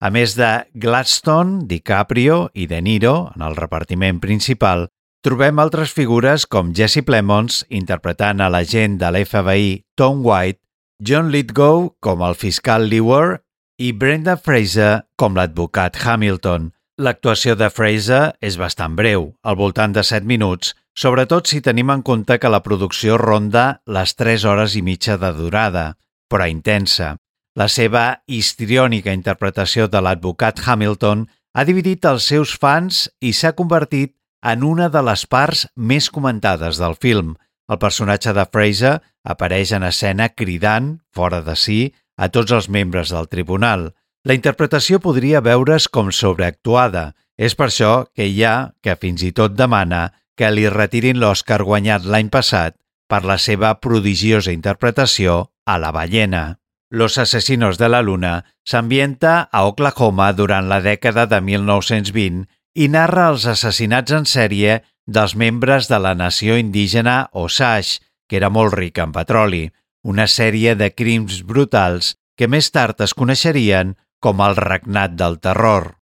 A 0.00 0.08
més 0.08 0.38
de 0.40 0.48
Gladstone, 0.72 1.66
DiCaprio 1.68 2.46
i 2.54 2.70
De 2.72 2.80
Niro 2.80 3.34
en 3.34 3.44
el 3.44 3.60
repartiment 3.60 4.22
principal, 4.24 4.88
trobem 5.20 5.60
altres 5.60 5.92
figures 5.92 6.48
com 6.48 6.72
Jesse 6.72 7.04
Plemons 7.04 7.66
interpretant 7.68 8.40
a 8.40 8.48
l'agent 8.48 8.96
de 8.96 9.12
l'FBI 9.12 9.74
Tom 9.92 10.24
White, 10.24 10.59
John 11.00 11.30
Lithgow 11.32 11.94
com 12.04 12.20
el 12.20 12.34
fiscal 12.36 12.84
Lewer 12.92 13.40
i 13.80 13.94
Brenda 13.96 14.34
Fraser 14.36 15.06
com 15.16 15.38
l'advocat 15.38 15.96
Hamilton. 15.96 16.66
L'actuació 17.00 17.54
de 17.56 17.70
Fraser 17.72 18.34
és 18.44 18.58
bastant 18.60 18.98
breu, 18.98 19.30
al 19.40 19.56
voltant 19.56 19.94
de 19.96 20.04
7 20.04 20.28
minuts, 20.28 20.74
sobretot 20.92 21.48
si 21.48 21.62
tenim 21.64 21.88
en 21.88 22.04
compte 22.04 22.36
que 22.36 22.52
la 22.52 22.60
producció 22.60 23.16
ronda 23.16 23.80
les 23.88 24.12
3 24.12 24.44
hores 24.44 24.76
i 24.76 24.84
mitja 24.84 25.16
de 25.16 25.32
durada, 25.38 25.86
però 26.28 26.44
intensa. 26.52 27.14
La 27.56 27.70
seva 27.72 28.20
histriònica 28.28 29.16
interpretació 29.16 29.88
de 29.88 30.04
l'advocat 30.04 30.60
Hamilton 30.60 31.24
ha 31.56 31.64
dividit 31.64 32.04
els 32.04 32.28
seus 32.28 32.52
fans 32.52 33.06
i 33.24 33.32
s'ha 33.32 33.56
convertit 33.56 34.18
en 34.44 34.68
una 34.68 34.92
de 34.92 35.00
les 35.08 35.24
parts 35.24 35.64
més 35.76 36.12
comentades 36.12 36.76
del 36.76 36.92
film. 37.00 37.38
El 37.70 37.78
personatge 37.78 38.34
de 38.34 38.44
Fraser 38.50 38.96
apareix 39.32 39.72
en 39.76 39.86
escena 39.86 40.28
cridant, 40.34 40.96
fora 41.14 41.40
de 41.46 41.54
si, 41.54 41.80
a 42.18 42.28
tots 42.34 42.52
els 42.52 42.68
membres 42.68 43.12
del 43.14 43.28
tribunal. 43.30 43.92
La 44.26 44.36
interpretació 44.36 44.98
podria 45.00 45.40
veure's 45.40 45.86
com 45.88 46.10
sobreactuada. 46.12 47.12
És 47.38 47.54
per 47.56 47.70
això 47.70 47.92
que 48.12 48.26
hi 48.28 48.42
ha 48.44 48.72
que 48.84 48.98
fins 49.00 49.22
i 49.24 49.30
tot 49.32 49.54
demana 49.56 50.10
que 50.36 50.50
li 50.52 50.66
retirin 50.68 51.20
l'Oscar 51.22 51.62
guanyat 51.64 52.04
l'any 52.04 52.28
passat 52.28 52.76
per 53.08 53.22
la 53.24 53.38
seva 53.38 53.72
prodigiosa 53.80 54.52
interpretació 54.52 55.46
a 55.64 55.78
La 55.78 55.90
ballena. 55.92 56.58
Los 56.90 57.18
asesinos 57.18 57.78
de 57.78 57.88
la 57.88 58.02
luna 58.02 58.44
s'ambienta 58.66 59.48
a 59.52 59.64
Oklahoma 59.64 60.32
durant 60.32 60.68
la 60.68 60.80
dècada 60.82 61.26
de 61.30 61.40
1920 61.40 62.48
i 62.74 62.88
narra 62.88 63.28
els 63.32 63.46
assassinats 63.50 64.14
en 64.14 64.26
sèrie 64.28 64.80
dels 65.06 65.34
membres 65.34 65.88
de 65.90 65.98
la 65.98 66.14
nació 66.14 66.56
indígena 66.58 67.28
Osage, 67.32 68.00
que 68.28 68.38
era 68.38 68.50
molt 68.50 68.74
rica 68.74 69.02
en 69.02 69.12
petroli, 69.12 69.64
una 70.02 70.26
sèrie 70.26 70.76
de 70.78 70.92
crims 70.94 71.42
brutals 71.42 72.14
que 72.38 72.48
més 72.48 72.70
tard 72.70 73.00
es 73.04 73.14
coneixerien 73.14 73.96
com 74.20 74.40
el 74.44 74.56
regnat 74.56 75.16
del 75.18 75.40
terror. 75.40 75.99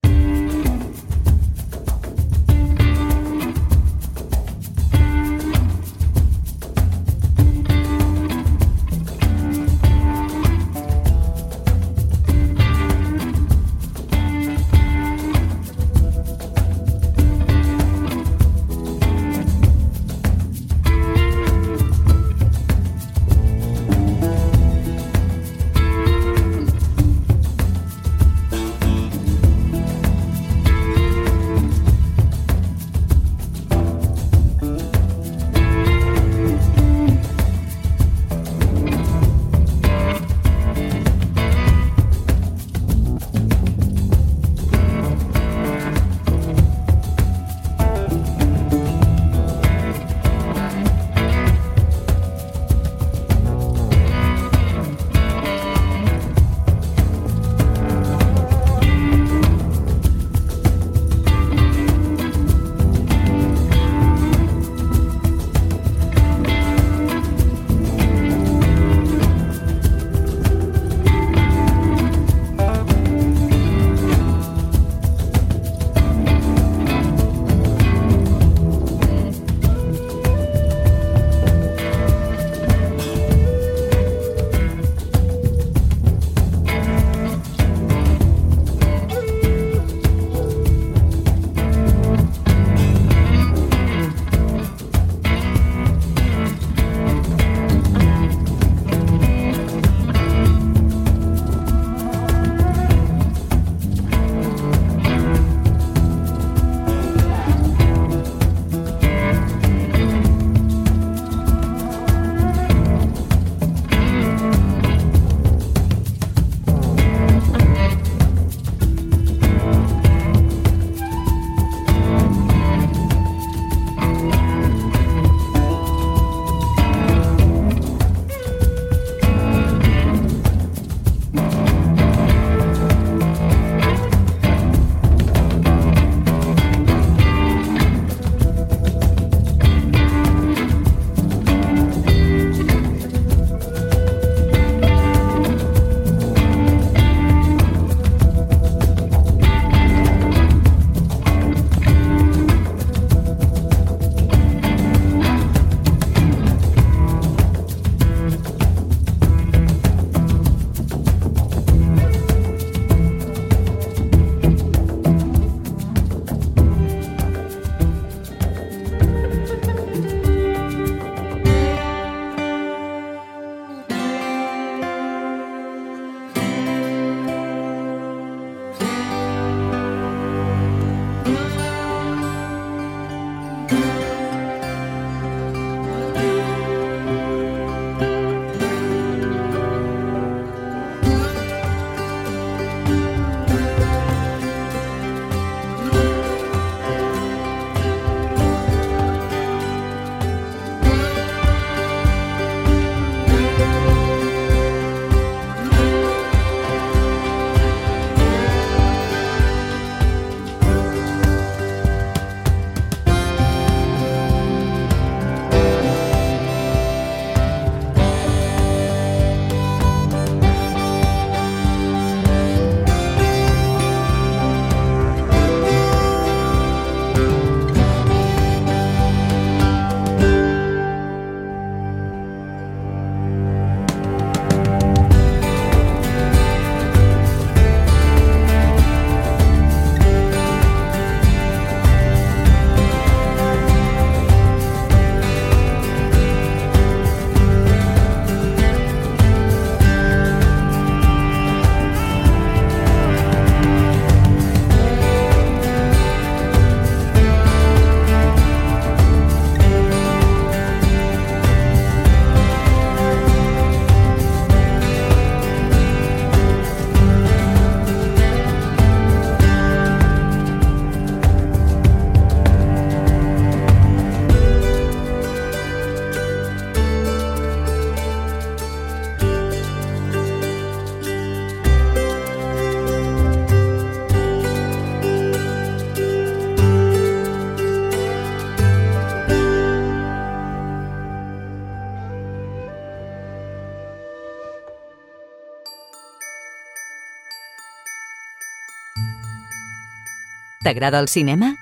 T'agrada 300.69 300.99
el 301.01 301.07
cinema? 301.09 301.55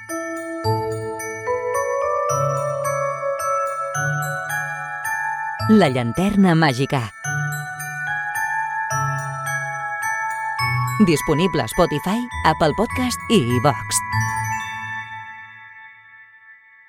La 5.71 5.87
llanterna 5.95 6.57
màgica. 6.59 7.05
Disponible 11.07 11.63
a 11.63 11.69
Spotify, 11.71 12.19
Apple 12.51 12.75
Podcast 12.75 13.31
i 13.31 13.39
iVox. 13.61 14.03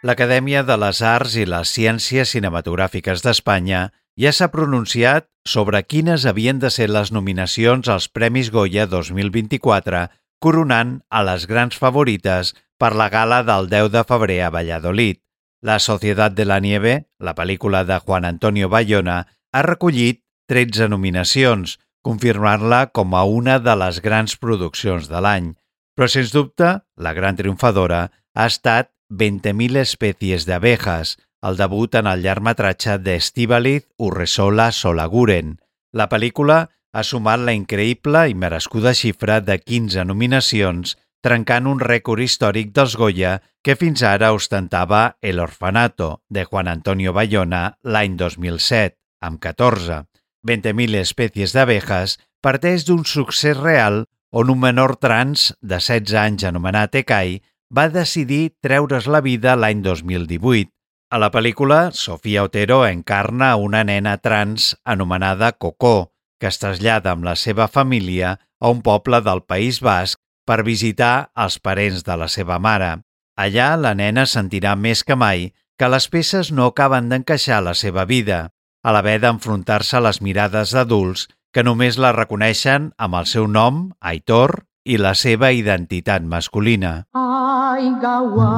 L'Acadèmia 0.02 0.66
de 0.66 0.82
les 0.88 1.06
Arts 1.06 1.38
i 1.38 1.46
les 1.46 1.70
Ciències 1.70 2.34
Cinematogràfiques 2.34 3.22
d'Espanya 3.22 3.92
ja 4.18 4.34
s'ha 4.34 4.50
pronunciat 4.50 5.30
sobre 5.46 5.86
quines 5.86 6.26
havien 6.26 6.58
de 6.58 6.74
ser 6.74 6.90
les 6.90 7.14
nominacions 7.14 7.86
als 7.86 8.10
Premis 8.10 8.50
Goya 8.50 8.90
2024, 8.90 10.08
coronant 10.40 11.00
a 11.10 11.24
les 11.26 11.48
grans 11.50 11.78
favorites 11.78 12.54
per 12.78 12.94
la 12.96 13.10
gala 13.10 13.42
del 13.44 13.70
10 13.72 13.92
de 13.94 14.04
febrer 14.08 14.42
a 14.46 14.52
Valladolid. 14.54 15.20
La 15.62 15.80
Societat 15.80 16.36
de 16.38 16.46
la 16.46 16.60
Nieve, 16.62 17.10
la 17.20 17.34
pel·lícula 17.34 17.84
de 17.84 17.98
Juan 18.00 18.26
Antonio 18.26 18.70
Bayona, 18.70 19.26
ha 19.52 19.62
recollit 19.66 20.22
13 20.48 20.88
nominacions, 20.94 21.78
confirmant-la 22.06 22.88
com 22.94 23.16
a 23.18 23.24
una 23.26 23.58
de 23.60 23.74
les 23.76 24.02
grans 24.06 24.38
produccions 24.38 25.10
de 25.10 25.22
l'any. 25.24 25.56
Però, 25.98 26.08
sens 26.08 26.32
dubte, 26.32 26.78
la 26.96 27.14
gran 27.18 27.36
triomfadora 27.36 28.04
ha 28.38 28.46
estat 28.46 28.94
20.000 29.10 29.82
espècies 29.82 30.46
d'abejas, 30.46 31.18
el 31.42 31.58
debut 31.58 31.96
en 31.96 32.08
el 32.12 32.22
llargmetratge 32.22 32.98
d'Estíbaliz 33.02 33.88
Urresola 33.98 34.72
Solaguren. 34.72 35.58
La 35.94 36.08
pel·lícula 36.12 36.68
ha 36.94 37.04
sumat 37.04 37.42
la 37.44 37.54
increïble 37.58 38.28
i 38.32 38.36
merescuda 38.36 38.94
xifra 38.98 39.40
de 39.42 39.58
15 39.60 40.06
nominacions, 40.08 40.96
trencant 41.24 41.68
un 41.68 41.82
rècord 41.82 42.24
històric 42.24 42.72
dels 42.76 42.96
Goya 42.96 43.38
que 43.66 43.76
fins 43.76 44.04
ara 44.06 44.32
ostentava 44.36 45.18
El 45.22 45.42
Orfanato, 45.44 46.22
de 46.30 46.46
Juan 46.46 46.70
Antonio 46.72 47.14
Bayona, 47.14 47.78
l'any 47.84 48.16
2007, 48.20 48.96
amb 49.22 49.42
14. 49.44 50.06
20.000 50.48 51.02
espècies 51.02 51.54
d'abejas 51.54 52.18
parteix 52.42 52.86
d'un 52.88 53.04
succés 53.04 53.58
real 53.58 54.06
on 54.32 54.52
un 54.54 54.60
menor 54.62 54.96
trans 55.02 55.52
de 55.62 55.80
16 55.82 56.16
anys 56.22 56.48
anomenat 56.48 56.96
Ekai 56.96 57.40
va 57.74 57.88
decidir 57.92 58.56
treure's 58.64 59.08
la 59.08 59.22
vida 59.22 59.56
l'any 59.56 59.82
2018. 59.84 60.72
A 61.10 61.18
la 61.20 61.32
pel·lícula, 61.32 61.90
Sofia 61.96 62.44
Otero 62.44 62.82
encarna 62.86 63.56
una 63.56 63.84
nena 63.88 64.18
trans 64.20 64.76
anomenada 64.84 65.54
Coco, 65.54 66.12
que 66.40 66.50
es 66.52 66.60
trasllada 66.62 67.14
amb 67.14 67.26
la 67.28 67.36
seva 67.36 67.68
família 67.68 68.38
a 68.60 68.72
un 68.74 68.82
poble 68.86 69.22
del 69.26 69.44
País 69.44 69.82
Basc 69.82 70.20
per 70.48 70.64
visitar 70.64 71.30
els 71.36 71.60
parents 71.60 72.04
de 72.08 72.18
la 72.18 72.28
seva 72.32 72.60
mare. 72.60 72.98
Allà, 73.38 73.76
la 73.78 73.94
nena 73.94 74.26
sentirà 74.26 74.76
més 74.76 75.04
que 75.04 75.16
mai 75.16 75.52
que 75.78 75.90
les 75.94 76.08
peces 76.10 76.52
no 76.52 76.72
acaben 76.72 77.10
d'encaixar 77.10 77.60
la 77.62 77.76
seva 77.78 78.06
vida, 78.10 78.48
a 78.84 78.94
l'haver 78.96 79.20
d'enfrontar-se 79.22 79.98
a 80.00 80.04
les 80.08 80.22
mirades 80.26 80.74
d'adults 80.74 81.28
que 81.54 81.64
només 81.64 82.00
la 82.02 82.14
reconeixen 82.16 82.92
amb 82.98 83.20
el 83.22 83.30
seu 83.30 83.48
nom, 83.48 83.92
Aitor, 84.02 84.64
i 84.88 84.98
la 84.98 85.14
seva 85.20 85.52
identitat 85.52 86.24
masculina. 86.24 87.06
Ai 87.14 87.92
gaua 88.02 88.52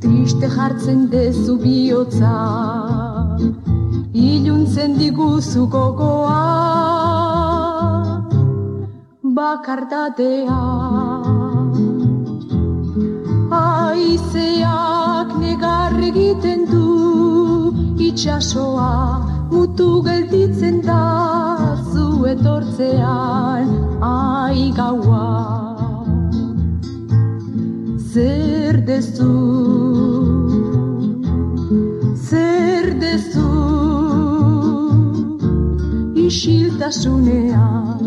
Triste 0.00 0.48
jartzen 0.54 1.02
dezu 1.12 1.58
bihotza 1.60 2.32
Iluntzen 4.16 4.96
diguzu 5.00 5.66
gogoa. 5.74 6.38
Bakardatea. 9.40 10.62
Aizeak 13.60 15.36
negar 15.44 16.00
egiten 16.08 16.64
du 16.72 16.88
itxasoa 18.08 18.90
mutu 19.52 19.90
gelditzen 20.08 20.80
da 20.88 21.02
etortzean 22.32 23.68
ai 24.00 24.72
gaua. 24.76 25.26
Zer 28.12 28.76
dezu? 28.88 29.34
Zer 32.28 32.86
dezu? 33.02 33.50
Isiltasunean. 36.26 38.00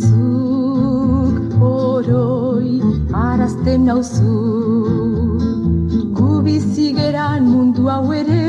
Zuk 0.00 1.38
oroi 1.70 2.74
arazten 3.26 3.86
nauzu 3.90 4.36
Gu 6.18 6.30
bizi 6.46 6.88
geran 6.98 7.42
mundu 7.52 7.90
hau 7.94 8.06
ere 8.20 8.43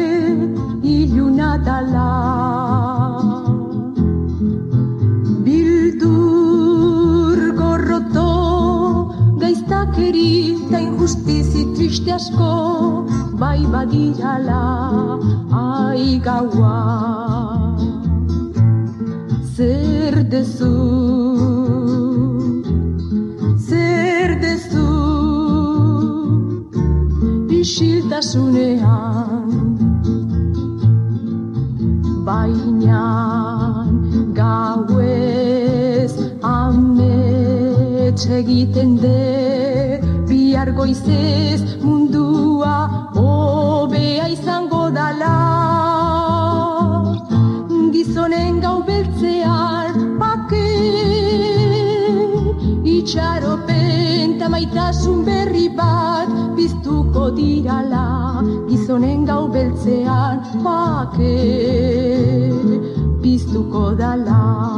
dala 1.76 2.12
Bildur 5.46 7.40
gorroto 7.60 8.32
gaiztakeri 9.42 10.30
eta 10.52 10.80
injustizi 10.86 11.64
triste 11.76 12.12
asko 12.18 12.52
bai 13.42 13.62
badirala 13.74 14.64
ai 15.64 16.08
gaua. 16.28 16.78
Zer 19.56 20.16
dezu 20.32 20.74
zer 23.68 24.30
dezu 24.46 24.88
isiltasunean 27.60 29.64
egiten 38.36 38.98
de 39.00 40.02
bihar 40.28 40.71
goizez 40.76 41.62
mundua 41.82 42.76
hobea 43.15 44.28
izango 44.30 44.89
dala. 44.91 45.36
Gizonen 47.93 48.60
gau 48.65 48.80
beltzean 48.89 50.19
pake 50.19 50.67
itxaropen 52.98 54.38
ta 54.39 54.50
maitasun 54.50 55.24
berri 55.30 55.67
bat 55.80 56.30
biztuko 56.60 57.30
dirala. 57.39 58.06
Gizonen 58.69 59.26
gau 59.26 59.43
beltzean 59.48 60.43
pake 60.63 61.36
biztuko 63.24 63.91
dala 63.95 64.75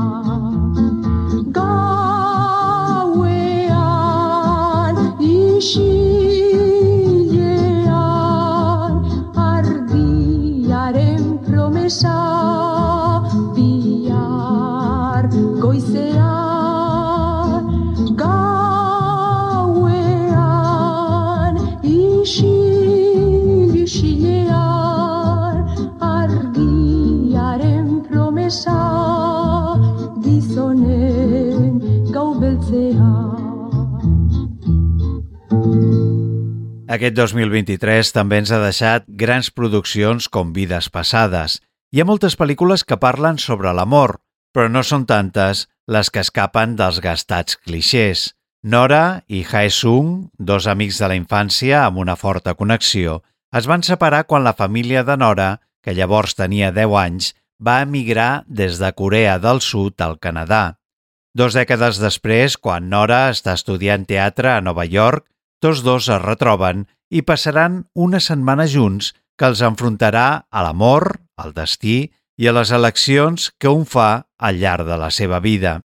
Aquest 36.98 37.14
2023 37.14 38.10
també 38.10 38.40
ens 38.42 38.50
ha 38.50 38.58
deixat 38.58 39.04
grans 39.22 39.52
produccions 39.54 40.26
com 40.34 40.50
Vides 40.56 40.88
passades. 40.90 41.60
Hi 41.94 42.02
ha 42.02 42.08
moltes 42.10 42.34
pel·lícules 42.40 42.82
que 42.90 42.98
parlen 42.98 43.38
sobre 43.38 43.70
l'amor, 43.78 44.16
però 44.50 44.66
no 44.72 44.82
són 44.82 45.06
tantes 45.06 45.68
les 45.86 46.10
que 46.10 46.24
escapen 46.26 46.74
dels 46.80 46.98
gastats 47.04 47.60
clixés. 47.62 48.32
Nora 48.66 49.22
i 49.30 49.44
Hae 49.46 49.70
Sung, 49.70 50.32
dos 50.40 50.66
amics 50.66 50.98
de 51.04 51.12
la 51.12 51.20
infància 51.20 51.84
amb 51.84 52.02
una 52.02 52.18
forta 52.18 52.56
connexió, 52.58 53.22
es 53.54 53.70
van 53.70 53.86
separar 53.86 54.26
quan 54.26 54.48
la 54.48 54.58
família 54.58 55.06
de 55.06 55.22
Nora, 55.22 55.52
que 55.86 55.94
llavors 55.94 56.34
tenia 56.34 56.74
10 56.74 56.98
anys, 57.04 57.32
va 57.62 57.84
emigrar 57.86 58.44
des 58.48 58.82
de 58.82 58.90
Corea 58.98 59.38
del 59.38 59.62
Sud 59.62 60.02
al 60.02 60.18
Canadà. 60.18 60.80
Dos 61.38 61.54
dècades 61.54 62.02
després, 62.02 62.58
quan 62.58 62.90
Nora 62.90 63.28
està 63.30 63.54
estudiant 63.54 64.10
teatre 64.10 64.56
a 64.58 64.62
Nova 64.66 64.90
York, 64.90 65.28
tots 65.64 65.84
dos 65.86 66.10
es 66.10 66.22
retroben 66.22 66.86
i 67.10 67.24
passaran 67.24 67.86
una 67.96 68.20
setmana 68.24 68.68
junts 68.68 69.14
que 69.38 69.48
els 69.50 69.62
enfrontarà 69.62 70.28
a 70.50 70.64
l'amor, 70.66 71.22
al 71.38 71.54
destí 71.54 72.10
i 72.38 72.48
a 72.48 72.54
les 72.54 72.72
eleccions 72.74 73.52
que 73.60 73.70
un 73.70 73.86
fa 73.86 74.28
al 74.38 74.58
llarg 74.62 74.88
de 74.88 74.98
la 74.98 75.12
seva 75.12 75.40
vida. 75.40 75.80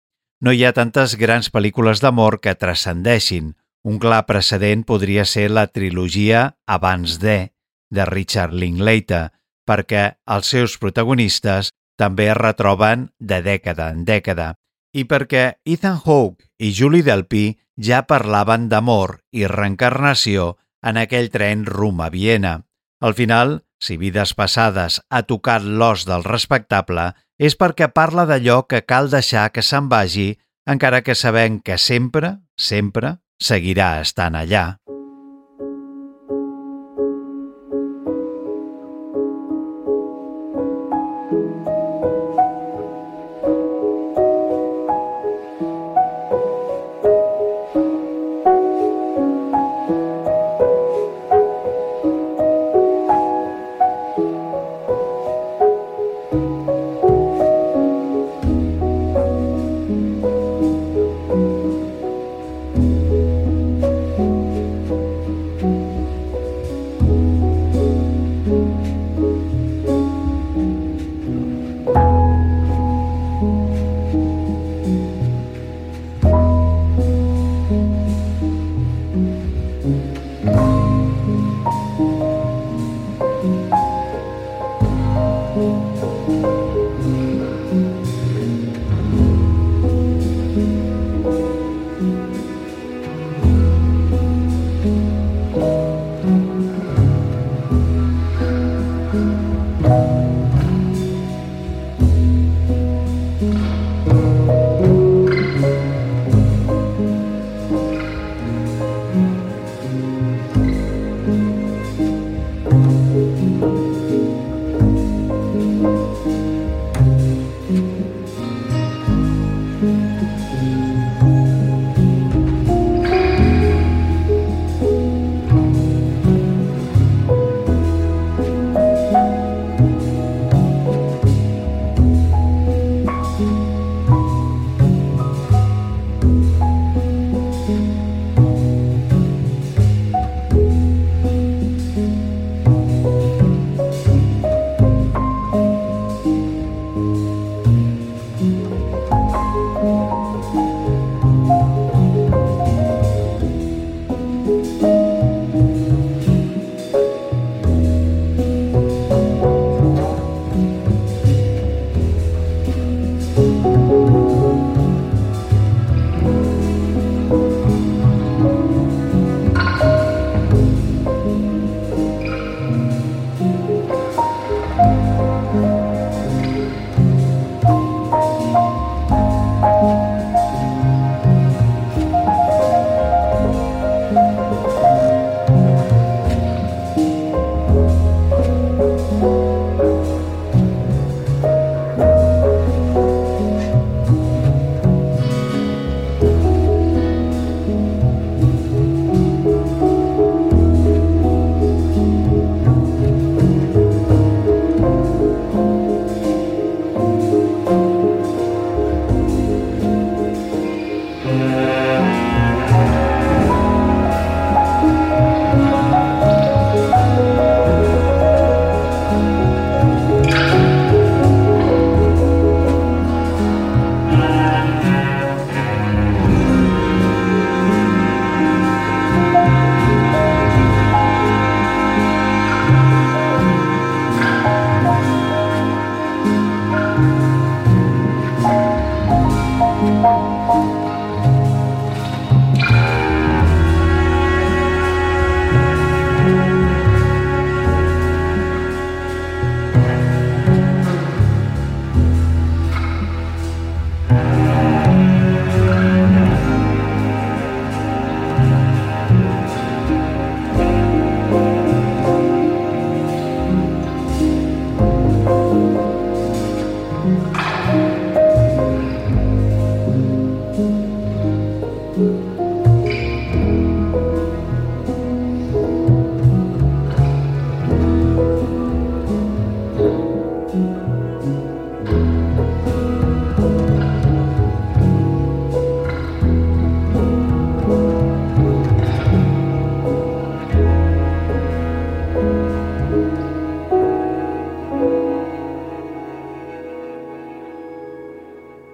No 0.41 0.53
hi 0.53 0.65
ha 0.65 0.75
tantes 0.77 1.17
grans 1.19 1.51
pel·lícules 1.51 2.01
d'amor 2.01 2.39
que 2.41 2.55
transcendeixin. 2.55 3.55
Un 3.89 3.99
clar 3.99 4.25
precedent 4.29 4.85
podria 4.87 5.25
ser 5.25 5.49
la 5.51 5.67
trilogia 5.67 6.55
Abans 6.67 7.19
de, 7.23 7.51
de 7.91 8.05
Richard 8.07 8.55
Linklater, 8.55 9.29
perquè 9.67 10.05
els 10.27 10.49
seus 10.55 10.79
protagonistes 10.79 11.73
també 11.99 12.29
es 12.31 12.39
retroben 12.39 13.09
de 13.19 13.43
dècada 13.43 13.91
en 13.93 14.05
dècada 14.07 14.55
i 14.95 15.05
perquè 15.05 15.59
Ethan 15.69 15.99
Hawke 16.05 16.47
i 16.59 16.73
Julie 16.73 17.05
Delpy 17.05 17.59
ja 17.79 18.03
parlaven 18.11 18.69
d'amor 18.69 19.21
i 19.33 19.47
reencarnació 19.47 20.57
en 20.83 20.99
aquell 20.99 21.31
tren 21.31 21.65
rum 21.67 22.03
a 22.03 22.11
Viena. 22.11 22.55
Al 23.01 23.15
final, 23.15 23.63
si 23.79 23.97
Vides 23.97 24.35
passades 24.35 25.01
ha 25.09 25.23
tocat 25.23 25.63
l'os 25.63 26.05
del 26.09 26.27
respectable, 26.27 27.13
és 27.39 27.55
perquè 27.55 27.89
parla 27.95 28.27
d'allò 28.27 28.65
que 28.67 28.83
cal 28.83 29.11
deixar 29.11 29.49
que 29.55 29.63
se'n 29.63 29.89
vagi, 29.89 30.33
encara 30.67 31.03
que 31.07 31.15
sabem 31.15 31.63
que 31.63 31.79
sempre, 31.79 32.37
sempre, 32.59 33.17
seguirà 33.39 34.01
estant 34.03 34.35
allà. 34.35 34.67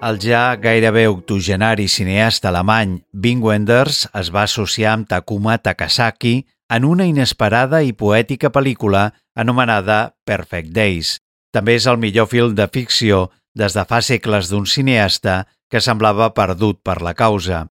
El 0.02 0.18
ja 0.20 0.56
gairebé 0.56 1.06
octogenari 1.08 1.86
cineasta 1.88 2.50
alemany 2.50 2.98
Wim 3.12 3.42
Wenders 3.42 4.04
es 4.20 4.30
va 4.34 4.42
associar 4.44 4.92
amb 4.94 5.08
Takuma 5.08 5.56
Takasaki 5.58 6.46
en 6.68 6.84
una 6.84 7.06
inesperada 7.06 7.82
i 7.82 7.92
poètica 7.92 8.50
pel·lícula 8.50 9.12
anomenada 9.36 10.16
Perfect 10.26 10.72
Days. 10.74 11.18
També 11.54 11.76
és 11.78 11.86
el 11.86 12.00
millor 12.02 12.26
film 12.26 12.56
de 12.58 12.66
ficció 12.68 13.30
des 13.54 13.76
de 13.76 13.84
fa 13.86 14.00
segles 14.02 14.50
d'un 14.50 14.66
cineasta 14.66 15.44
que 15.70 15.80
semblava 15.80 16.32
perdut 16.34 16.82
per 16.82 17.00
la 17.02 17.14
causa. 17.14 17.66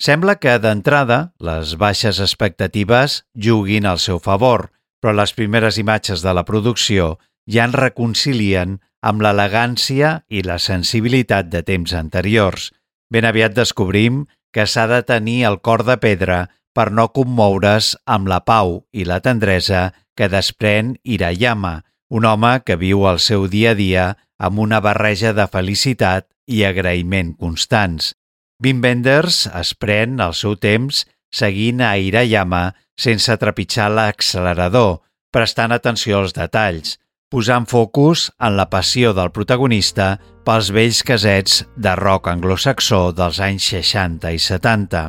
Sembla 0.00 0.36
que, 0.38 0.58
d'entrada, 0.62 1.32
les 1.42 1.74
baixes 1.76 2.20
expectatives 2.22 3.24
juguin 3.34 3.86
al 3.86 3.98
seu 3.98 4.20
favor, 4.22 4.70
però 5.02 5.14
les 5.14 5.34
primeres 5.34 5.78
imatges 5.78 6.22
de 6.22 6.34
la 6.34 6.44
producció 6.46 7.16
ja 7.50 7.64
en 7.64 7.74
reconcilien 7.74 8.78
amb 9.02 9.22
l'elegància 9.22 10.22
i 10.28 10.42
la 10.42 10.58
sensibilitat 10.58 11.48
de 11.52 11.62
temps 11.62 11.94
anteriors. 11.94 12.72
Ben 13.10 13.24
aviat 13.28 13.54
descobrim 13.56 14.26
que 14.52 14.66
s'ha 14.66 14.86
de 14.90 15.02
tenir 15.06 15.44
el 15.48 15.60
cor 15.60 15.84
de 15.86 15.98
pedra 16.02 16.48
per 16.74 16.90
no 16.92 17.08
commoure's 17.14 17.94
amb 18.06 18.28
la 18.30 18.40
pau 18.46 18.84
i 18.92 19.04
la 19.08 19.20
tendresa 19.24 19.92
que 20.16 20.28
desprèn 20.30 20.96
Hirayama, 21.04 21.82
un 22.10 22.24
home 22.24 22.58
que 22.64 22.78
viu 22.80 23.06
el 23.10 23.20
seu 23.22 23.46
dia 23.48 23.72
a 23.74 23.78
dia 23.78 24.06
amb 24.38 24.58
una 24.62 24.80
barreja 24.80 25.34
de 25.34 25.46
felicitat 25.50 26.28
i 26.46 26.64
agraïment 26.64 27.34
constants. 27.36 28.14
Wim 28.62 28.80
Wenders 28.82 29.46
es 29.54 29.74
pren 29.74 30.18
el 30.24 30.34
seu 30.34 30.56
temps 30.56 31.04
seguint 31.30 31.82
a 31.84 31.96
Hirayama 31.98 32.72
sense 32.98 33.36
trepitjar 33.38 33.90
l'accelerador, 33.92 34.98
prestant 35.30 35.74
atenció 35.74 36.22
als 36.22 36.34
detalls, 36.34 36.96
posant 37.28 37.68
focus 37.68 38.30
en 38.40 38.56
la 38.56 38.68
passió 38.72 39.12
del 39.16 39.30
protagonista 39.36 40.16
pels 40.48 40.70
vells 40.72 41.02
casets 41.04 41.62
de 41.76 41.92
rock 42.00 42.30
anglosaxó 42.32 43.10
dels 43.12 43.40
anys 43.44 43.68
60 43.74 44.32
i 44.32 44.40
70. 44.40 45.02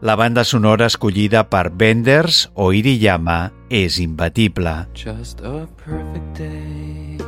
La 0.00 0.16
banda 0.16 0.44
sonora 0.44 0.88
escollida 0.88 1.46
per 1.50 1.70
Wenders 1.80 2.46
o 2.54 2.70
Hirayama 2.72 3.52
és 3.68 3.98
imbatible. 4.00 4.86
Just 4.94 5.40
a 5.40 5.66
perfect 5.84 6.40
day. 6.40 7.18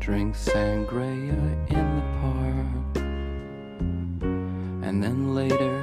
Drink 0.00 0.34
sangria 0.36 1.36
in 1.68 1.86
the 1.96 2.04
park. 2.20 3.04
And 4.84 5.02
then 5.02 5.34
later, 5.34 5.80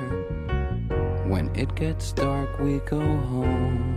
when 1.30 1.50
it 1.56 1.74
gets 1.76 2.14
dark, 2.14 2.50
we 2.60 2.80
go 2.90 3.00
home. 3.00 3.89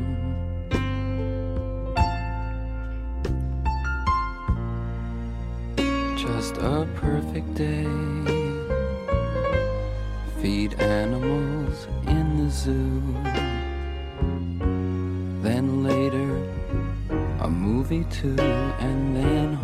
Just 6.22 6.56
a 6.58 6.86
perfect 6.94 7.52
day. 7.54 7.82
Feed 10.40 10.80
animals 10.80 11.88
in 12.06 12.26
the 12.38 12.48
zoo. 12.48 13.02
Then 15.42 15.82
later, 15.82 16.30
a 17.40 17.50
movie 17.50 18.04
too, 18.04 18.36
and 18.38 19.16
then 19.16 19.56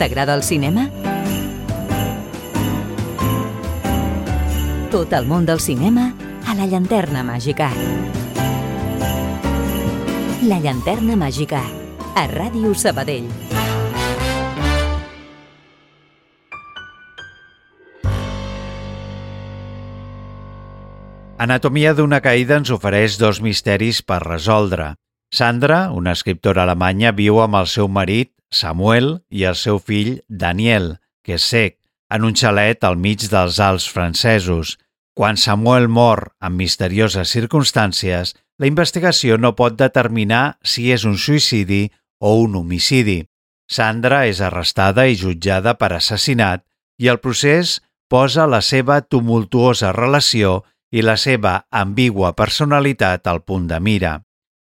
T'agrada 0.00 0.32
el 0.32 0.40
cinema? 0.40 0.86
Tot 4.88 5.12
el 5.12 5.26
món 5.28 5.44
del 5.44 5.60
cinema 5.60 6.06
a 6.48 6.54
la 6.56 6.64
llanterna 6.64 7.20
màgica. 7.20 7.68
La 10.48 10.56
llanterna 10.64 11.18
màgica, 11.20 11.60
a 12.16 12.24
Ràdio 12.32 12.72
Sabadell. 12.72 13.28
Anatomia 21.36 21.92
d'una 21.92 22.24
caïda 22.24 22.56
ens 22.64 22.72
ofereix 22.72 23.20
dos 23.20 23.44
misteris 23.44 24.00
per 24.00 24.24
resoldre. 24.24 24.94
Sandra, 25.28 25.90
una 25.92 26.16
escriptora 26.16 26.64
alemanya, 26.64 27.12
viu 27.12 27.44
amb 27.44 27.60
el 27.60 27.68
seu 27.68 27.92
marit, 27.92 28.32
Samuel, 28.50 29.20
i 29.30 29.44
el 29.48 29.56
seu 29.56 29.78
fill, 29.78 30.20
Daniel, 30.28 30.98
que 31.24 31.38
és 31.38 31.46
cec, 31.46 31.76
en 32.10 32.26
un 32.26 32.34
xalet 32.34 32.84
al 32.84 32.98
mig 32.98 33.24
dels 33.30 33.60
Alps 33.62 33.86
francesos. 33.88 34.76
Quan 35.14 35.38
Samuel 35.38 35.88
mor 35.88 36.32
en 36.42 36.56
misterioses 36.58 37.30
circumstàncies, 37.30 38.34
la 38.58 38.68
investigació 38.68 39.38
no 39.38 39.54
pot 39.56 39.76
determinar 39.78 40.58
si 40.62 40.90
és 40.92 41.06
un 41.08 41.16
suïcidi 41.18 41.88
o 42.20 42.34
un 42.42 42.56
homicidi. 42.58 43.22
Sandra 43.70 44.24
és 44.26 44.40
arrestada 44.42 45.06
i 45.06 45.16
jutjada 45.16 45.76
per 45.78 45.92
assassinat 45.94 46.64
i 46.98 47.08
el 47.08 47.20
procés 47.22 47.78
posa 48.10 48.48
la 48.50 48.60
seva 48.60 49.00
tumultuosa 49.00 49.92
relació 49.94 50.64
i 50.90 51.04
la 51.06 51.14
seva 51.16 51.60
ambigua 51.70 52.34
personalitat 52.34 53.30
al 53.30 53.44
punt 53.46 53.68
de 53.70 53.78
mira. 53.80 54.18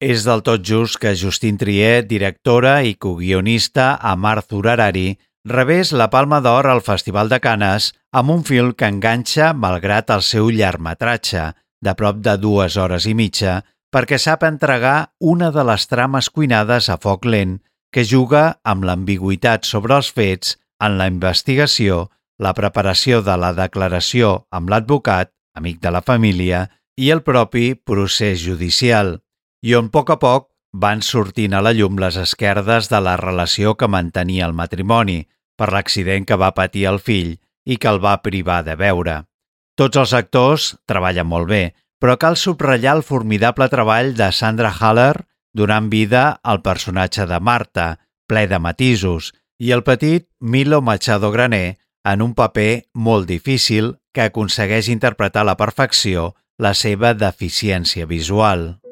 És 0.04 0.26
del 0.28 0.42
tot 0.44 0.60
just 0.68 0.98
que 1.00 1.14
Justin 1.16 1.56
Trier, 1.56 2.04
directora 2.04 2.82
i 2.84 2.98
coguionista 3.00 3.94
amb 4.04 4.28
Arthur 4.28 4.66
Harari, 4.74 5.14
rebés 5.48 5.94
la 5.96 6.10
Palma 6.12 6.42
d'Or 6.44 6.68
al 6.68 6.82
Festival 6.84 7.32
de 7.32 7.40
Canes 7.40 7.94
amb 8.12 8.34
un 8.34 8.44
film 8.44 8.74
que 8.76 8.90
enganxa 8.92 9.54
malgrat 9.56 10.12
el 10.12 10.26
seu 10.28 10.50
llargmetratge, 10.52 11.54
de 11.80 11.96
prop 11.96 12.20
de 12.20 12.36
dues 12.36 12.76
hores 12.76 13.08
i 13.08 13.16
mitja, 13.16 13.62
perquè 13.96 14.20
sap 14.20 14.44
entregar 14.44 15.14
una 15.22 15.54
de 15.56 15.64
les 15.72 15.88
trames 15.88 16.28
cuinades 16.28 16.92
a 16.92 17.00
foc 17.00 17.24
lent 17.24 17.62
que 17.96 18.04
juga 18.04 18.60
amb 18.68 18.84
l'ambigüitat 18.84 19.64
sobre 19.64 19.96
els 19.96 20.12
fets 20.12 20.58
en 20.84 20.98
la 21.00 21.08
investigació, 21.08 22.10
la 22.44 22.52
preparació 22.52 23.24
de 23.24 23.40
la 23.40 23.56
declaració 23.56 24.50
amb 24.52 24.68
l'advocat, 24.68 25.32
amic 25.56 25.80
de 25.80 25.96
la 25.96 26.04
família, 26.04 26.68
i 27.00 27.08
el 27.10 27.24
propi 27.24 27.72
procés 27.76 28.44
judicial, 28.44 29.22
i 29.64 29.76
on 29.80 29.88
a 29.88 29.94
poc 29.96 30.10
a 30.12 30.20
poc 30.20 30.50
van 30.86 31.02
sortint 31.02 31.54
a 31.56 31.62
la 31.64 31.72
llum 31.72 32.00
les 32.02 32.18
esquerdes 32.20 32.90
de 32.92 33.00
la 33.00 33.16
relació 33.18 33.76
que 33.80 33.88
mantenia 33.88 34.46
el 34.50 34.56
matrimoni 34.58 35.22
per 35.58 35.70
l'accident 35.72 36.26
que 36.28 36.40
va 36.40 36.52
patir 36.58 36.88
el 36.90 37.00
fill 37.00 37.38
i 37.64 37.78
que 37.78 37.88
el 37.88 38.02
va 38.04 38.20
privar 38.26 38.64
de 38.68 38.76
veure. 38.76 39.22
Tots 39.80 40.02
els 40.02 40.14
actors 40.14 40.74
treballen 40.86 41.30
molt 41.30 41.48
bé, 41.48 41.64
però 42.02 42.18
cal 42.20 42.36
subratllar 42.36 42.98
el 42.98 43.06
formidable 43.08 43.70
treball 43.72 44.12
de 44.18 44.32
Sandra 44.36 44.74
Haller 44.74 45.24
donant 45.54 45.88
vida 45.90 46.42
al 46.44 46.62
personatge 46.66 47.26
de 47.30 47.40
Marta, 47.40 47.88
ple 48.28 48.48
de 48.52 48.60
matisos, 48.60 49.32
i 49.60 49.72
el 49.72 49.84
petit 49.88 50.28
Milo 50.40 50.82
Machado 50.82 51.32
Graner 51.32 51.78
en 52.04 52.22
un 52.22 52.34
paper 52.36 52.90
molt 52.94 53.30
difícil 53.30 53.96
que 54.12 54.28
aconsegueix 54.28 54.90
interpretar 54.90 55.46
a 55.46 55.54
la 55.54 55.58
perfecció 55.58 56.34
la 56.58 56.74
seva 56.74 57.14
deficiència 57.14 58.06
visual. 58.06 58.83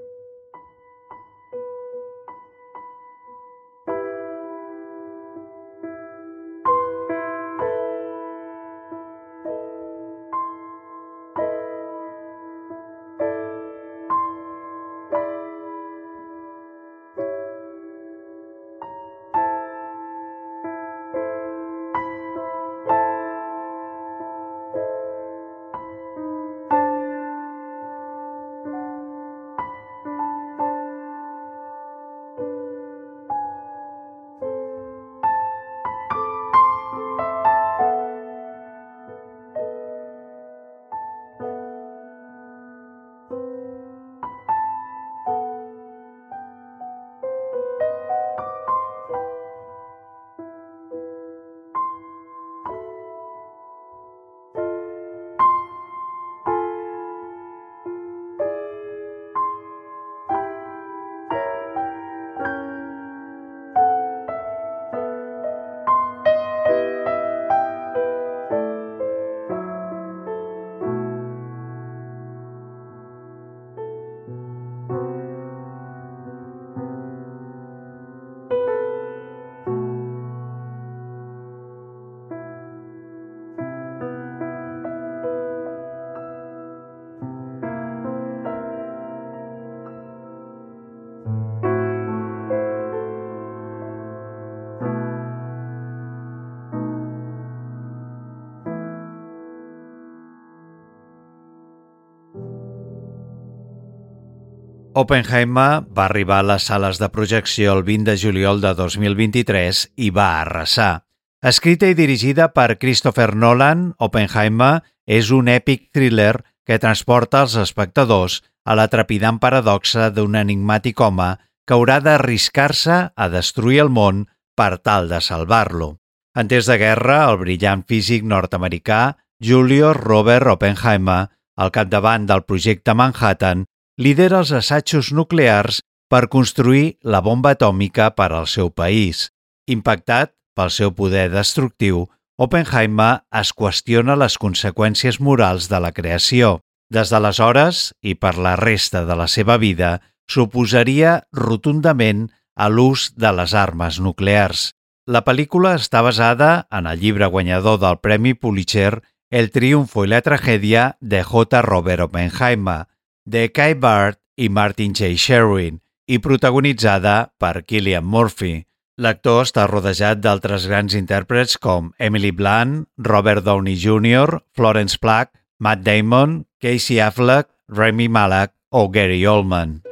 Oppenheimer 105.01 105.81
va 105.97 106.03
arribar 106.05 106.41
a 106.41 106.45
les 106.45 106.65
sales 106.69 106.99
de 107.01 107.07
projecció 107.09 107.71
el 107.73 107.81
20 107.87 108.11
de 108.11 108.17
juliol 108.21 108.59
de 108.61 108.73
2023 108.77 109.79
i 109.97 110.09
va 110.13 110.27
arrasar. 110.41 111.05
Escrita 111.41 111.87
i 111.89 111.95
dirigida 111.97 112.51
per 112.53 112.77
Christopher 112.77 113.31
Nolan, 113.33 113.87
Oppenheimer 113.97 114.83
és 115.09 115.31
un 115.33 115.49
èpic 115.49 115.87
thriller 115.95 116.35
que 116.69 116.77
transporta 116.83 117.41
els 117.47 117.55
espectadors 117.57 118.41
a 118.63 118.77
la 118.77 118.85
trepidant 118.93 119.39
paradoxa 119.41 120.11
d'un 120.13 120.37
enigmàtic 120.37 121.01
home 121.01 121.31
que 121.65 121.73
haurà 121.73 121.97
d'arriscar-se 122.05 122.99
a 123.09 123.29
destruir 123.33 123.81
el 123.87 123.89
món 123.89 124.27
per 124.53 124.77
tal 124.85 125.09
de 125.09 125.17
salvar-lo. 125.17 125.95
En 126.37 126.47
temps 126.51 126.69
de 126.69 126.77
guerra, 126.77 127.23
el 127.31 127.41
brillant 127.41 127.81
físic 127.89 128.21
nord-americà 128.21 129.01
Julius 129.41 129.97
Robert 129.97 130.53
Oppenheimer, 130.53 131.25
al 131.57 131.73
capdavant 131.73 132.29
del 132.29 132.45
projecte 132.45 132.93
Manhattan, 132.93 133.65
lidera 134.01 134.39
els 134.41 134.51
assajos 134.57 135.11
nuclears 135.13 135.81
per 136.09 136.25
construir 136.33 136.97
la 137.05 137.21
bomba 137.21 137.53
atòmica 137.53 138.09
per 138.17 138.31
al 138.33 138.47
seu 138.49 138.71
país. 138.73 139.29
Impactat 139.69 140.33
pel 140.57 140.73
seu 140.73 140.91
poder 140.97 141.29
destructiu, 141.29 142.07
Oppenheimer 142.41 143.21
es 143.37 143.51
qüestiona 143.53 144.15
les 144.17 144.39
conseqüències 144.41 145.19
morals 145.21 145.69
de 145.69 145.79
la 145.83 145.91
creació. 145.93 146.59
Des 146.89 147.11
d'aleshores, 147.13 147.91
i 148.01 148.15
per 148.17 148.33
la 148.41 148.55
resta 148.57 149.05
de 149.05 149.15
la 149.15 149.27
seva 149.29 149.59
vida, 149.61 149.99
s'oposaria 150.27 151.21
rotundament 151.31 152.31
a 152.55 152.67
l'ús 152.73 153.11
de 153.15 153.29
les 153.37 153.53
armes 153.53 153.99
nuclears. 154.01 154.71
La 155.05 155.21
pel·lícula 155.27 155.75
està 155.77 156.01
basada 156.01 156.65
en 156.73 156.89
el 156.89 156.99
llibre 156.99 157.29
guanyador 157.29 157.77
del 157.79 158.01
Premi 158.01 158.33
Pulitzer 158.33 159.03
El 159.29 159.51
triunfo 159.51 160.03
y 160.03 160.07
la 160.09 160.21
tragedia 160.21 160.97
de 160.99 161.23
J. 161.23 161.61
Robert 161.61 162.01
Oppenheimer, 162.01 162.87
de 163.25 163.47
Kai 163.53 163.75
Bart 163.75 164.19
i 164.37 164.49
Martin 164.49 164.93
J. 164.93 165.15
Sherwin 165.17 165.79
i 166.07 166.19
protagonitzada 166.19 167.31
per 167.39 167.61
Killian 167.67 168.05
Murphy. 168.05 168.65
L'actor 169.01 169.45
està 169.45 169.65
rodejat 169.69 170.19
d'altres 170.21 170.67
grans 170.69 170.95
intèrprets 170.97 171.57
com 171.57 171.91
Emily 171.97 172.33
Blunt, 172.35 172.83
Robert 172.97 173.45
Downey 173.45 173.77
Jr., 173.79 174.41
Florence 174.57 174.99
Pugh, 175.01 175.31
Matt 175.59 175.85
Damon, 175.85 176.43
Casey 176.61 176.99
Affleck, 176.99 177.49
Remy 177.69 178.09
Malek 178.09 178.53
o 178.71 178.89
Gary 178.89 179.25
Oldman. 179.25 179.90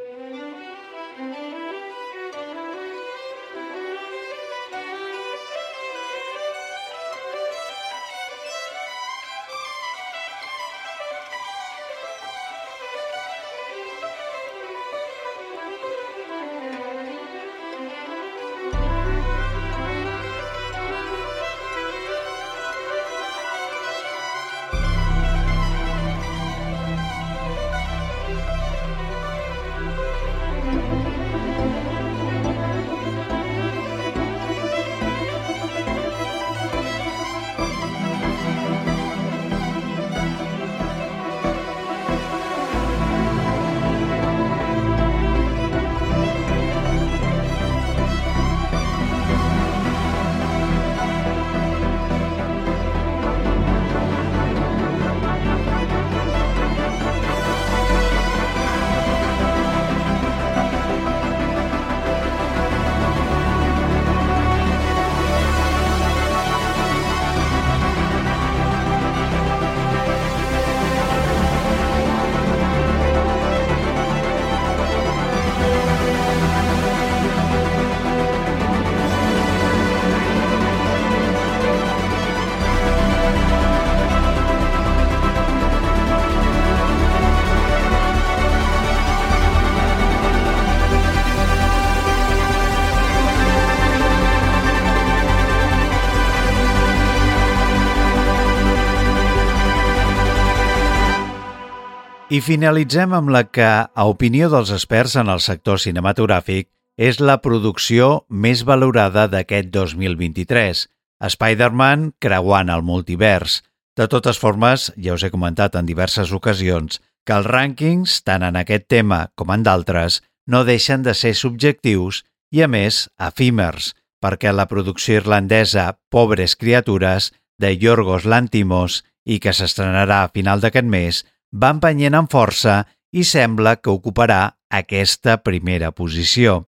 I 102.40 102.42
finalitzem 102.46 103.12
amb 103.12 103.34
la 103.36 103.42
que, 103.52 103.68
a 103.68 104.04
opinió 104.08 104.48
dels 104.48 104.70
experts 104.72 105.18
en 105.20 105.28
el 105.34 105.42
sector 105.44 105.80
cinematogràfic, 105.84 106.70
és 106.96 107.18
la 107.20 107.34
producció 107.44 108.06
més 108.30 108.62
valorada 108.70 109.26
d'aquest 109.28 109.68
2023, 109.76 110.86
Spider-Man 111.28 112.06
creuant 112.24 112.70
el 112.72 112.86
multivers. 112.88 113.58
De 114.00 114.08
totes 114.14 114.40
formes, 114.40 114.86
ja 114.96 115.18
us 115.18 115.26
he 115.28 115.32
comentat 115.34 115.76
en 115.76 115.90
diverses 115.90 116.32
ocasions 116.38 117.02
que 117.28 117.36
els 117.36 117.50
rànquings, 117.50 118.22
tant 118.24 118.46
en 118.48 118.60
aquest 118.62 118.88
tema 118.88 119.18
com 119.36 119.52
en 119.52 119.66
d'altres, 119.68 120.22
no 120.48 120.62
deixen 120.70 121.04
de 121.04 121.16
ser 121.22 121.34
subjectius 121.36 122.22
i, 122.56 122.62
a 122.64 122.70
més, 122.72 123.10
efímers, 123.20 123.90
perquè 124.24 124.54
la 124.56 124.70
producció 124.72 125.20
irlandesa 125.20 125.90
Pobres 126.08 126.56
criatures, 126.56 127.34
de 127.60 127.74
Yorgos 127.76 128.24
Lantimos, 128.24 129.02
i 129.28 129.42
que 129.44 129.52
s'estrenarà 129.52 130.22
a 130.24 130.32
final 130.32 130.64
d'aquest 130.64 130.88
mes, 130.88 131.26
va 131.54 131.74
empenyent 131.76 132.18
amb 132.18 132.32
força 132.32 132.84
i 133.12 133.26
sembla 133.26 133.78
que 133.82 133.92
ocuparà 133.92 134.42
aquesta 134.70 135.40
primera 135.42 135.92
posició. 135.92 136.66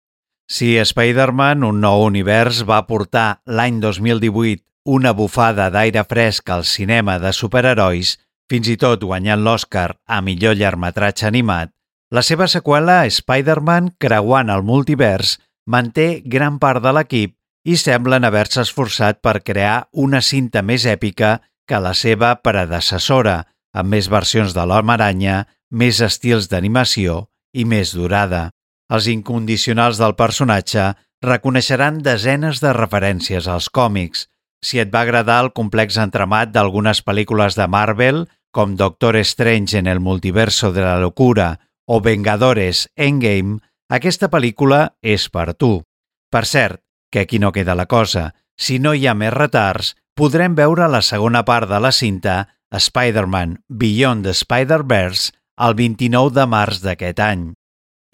Si 0.50 0.74
Spider-Man, 0.76 1.64
un 1.64 1.80
nou 1.80 2.04
univers, 2.04 2.64
va 2.68 2.82
portar 2.86 3.40
l'any 3.46 3.80
2018 3.80 4.62
una 4.84 5.14
bufada 5.16 5.70
d'aire 5.72 6.04
fresc 6.04 6.50
al 6.50 6.64
cinema 6.68 7.16
de 7.18 7.32
superherois, 7.32 8.18
fins 8.50 8.68
i 8.68 8.76
tot 8.76 9.00
guanyant 9.00 9.40
l'Oscar 9.40 9.94
a 10.04 10.20
millor 10.20 10.58
llargmetratge 10.58 11.24
animat, 11.30 11.70
la 12.12 12.22
seva 12.22 12.46
seqüela, 12.46 13.02
Spider-Man 13.08 13.94
creuant 13.98 14.52
el 14.52 14.62
multivers, 14.62 15.38
manté 15.66 16.20
gran 16.20 16.60
part 16.60 16.84
de 16.84 16.92
l'equip 16.92 17.32
i 17.64 17.78
semblen 17.80 18.26
haver-se 18.28 18.60
esforçat 18.62 19.22
per 19.24 19.40
crear 19.40 19.88
una 19.92 20.20
cinta 20.20 20.60
més 20.62 20.84
èpica 20.84 21.38
que 21.66 21.80
la 21.80 21.94
seva 21.96 22.34
predecessora, 22.44 23.38
amb 23.74 23.90
més 23.90 24.08
versions 24.08 24.54
de 24.54 24.64
l'Home 24.64 24.94
Aranya, 24.94 25.44
més 25.70 26.00
estils 26.00 26.48
d'animació 26.48 27.26
i 27.52 27.64
més 27.66 27.92
durada. 27.94 28.50
Els 28.94 29.08
incondicionals 29.10 29.98
del 29.98 30.14
personatge 30.14 30.92
reconeixeran 31.24 32.02
desenes 32.04 32.60
de 32.62 32.72
referències 32.76 33.48
als 33.48 33.68
còmics. 33.68 34.28
Si 34.64 34.80
et 34.80 34.92
va 34.94 35.02
agradar 35.04 35.42
el 35.44 35.52
complex 35.52 35.98
entramat 36.00 36.52
d'algunes 36.54 37.02
pel·lícules 37.04 37.58
de 37.58 37.66
Marvel, 37.68 38.24
com 38.54 38.76
Doctor 38.78 39.18
Strange 39.26 39.78
en 39.78 39.88
el 39.90 40.00
multiverso 40.00 40.72
de 40.72 40.84
la 40.84 40.98
locura 41.00 41.58
o 41.86 42.00
Vengadores 42.00 42.88
Endgame, 42.96 43.58
aquesta 43.90 44.30
pel·lícula 44.30 44.94
és 45.02 45.26
per 45.28 45.52
tu. 45.58 45.82
Per 46.30 46.44
cert, 46.46 46.80
que 47.10 47.20
aquí 47.26 47.38
no 47.38 47.52
queda 47.52 47.74
la 47.74 47.86
cosa. 47.86 48.32
Si 48.56 48.78
no 48.78 48.94
hi 48.94 49.06
ha 49.06 49.14
més 49.14 49.34
retards, 49.34 49.94
podrem 50.14 50.54
veure 50.54 50.88
la 50.88 51.02
segona 51.02 51.44
part 51.44 51.68
de 51.68 51.80
la 51.82 51.92
cinta 51.92 52.36
Spider-Man 52.80 53.58
Beyond 53.68 54.24
the 54.26 54.34
Spider-Verse 54.34 55.32
el 55.64 55.74
29 55.78 56.34
de 56.34 56.46
març 56.50 56.80
d'aquest 56.82 57.20
any. 57.22 57.52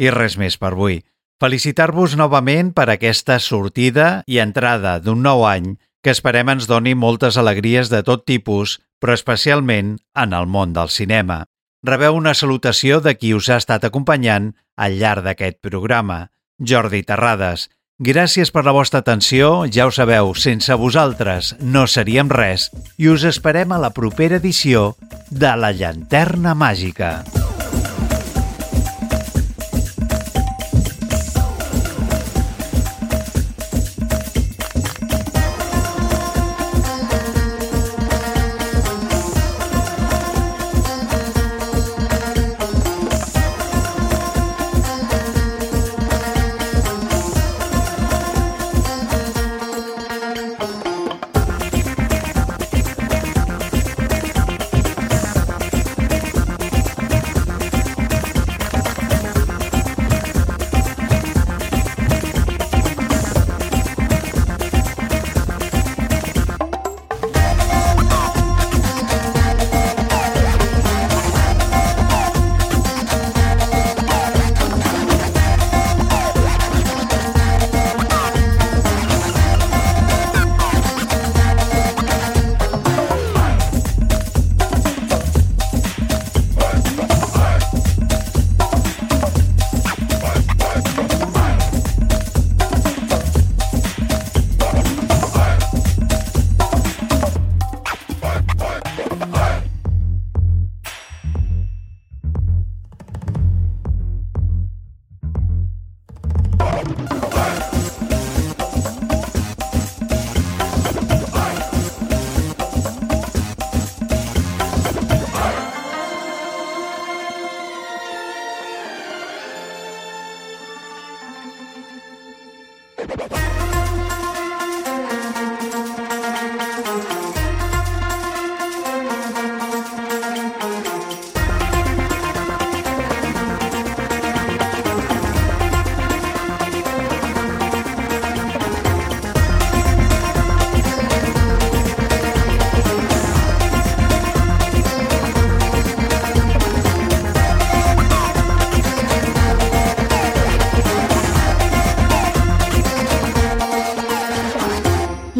I 0.00 0.10
res 0.12 0.36
més 0.40 0.56
per 0.60 0.72
avui. 0.74 1.00
Felicitar-vos 1.40 2.16
novament 2.20 2.74
per 2.76 2.90
aquesta 2.92 3.38
sortida 3.40 4.22
i 4.28 4.40
entrada 4.42 4.98
d'un 5.00 5.22
nou 5.24 5.46
any 5.48 5.72
que 6.04 6.12
esperem 6.12 6.50
ens 6.52 6.66
doni 6.68 6.92
moltes 6.96 7.38
alegries 7.40 7.88
de 7.92 8.02
tot 8.04 8.26
tipus, 8.28 8.78
però 9.00 9.16
especialment 9.16 9.96
en 10.16 10.36
el 10.36 10.48
món 10.48 10.74
del 10.76 10.92
cinema. 10.92 11.44
Rebeu 11.84 12.16
una 12.16 12.34
salutació 12.36 13.00
de 13.00 13.14
qui 13.16 13.32
us 13.32 13.48
ha 13.48 13.56
estat 13.60 13.86
acompanyant 13.88 14.50
al 14.76 14.98
llarg 15.00 15.24
d'aquest 15.24 15.60
programa, 15.64 16.28
Jordi 16.60 17.02
Terrades. 17.08 17.70
Gràcies 18.00 18.48
per 18.48 18.62
la 18.64 18.72
vostra 18.72 19.02
atenció, 19.02 19.66
ja 19.68 19.84
ho 19.84 19.90
sabeu, 19.92 20.30
sense 20.32 20.72
vosaltres 20.80 21.50
no 21.60 21.82
seríem 21.84 22.32
res 22.32 22.70
i 22.96 23.10
us 23.12 23.26
esperem 23.28 23.76
a 23.76 23.82
la 23.82 23.92
propera 23.92 24.40
edició 24.40 24.94
de 25.28 25.52
La 25.60 25.74
Llanterna 25.76 26.56
Màgica. 26.56 27.18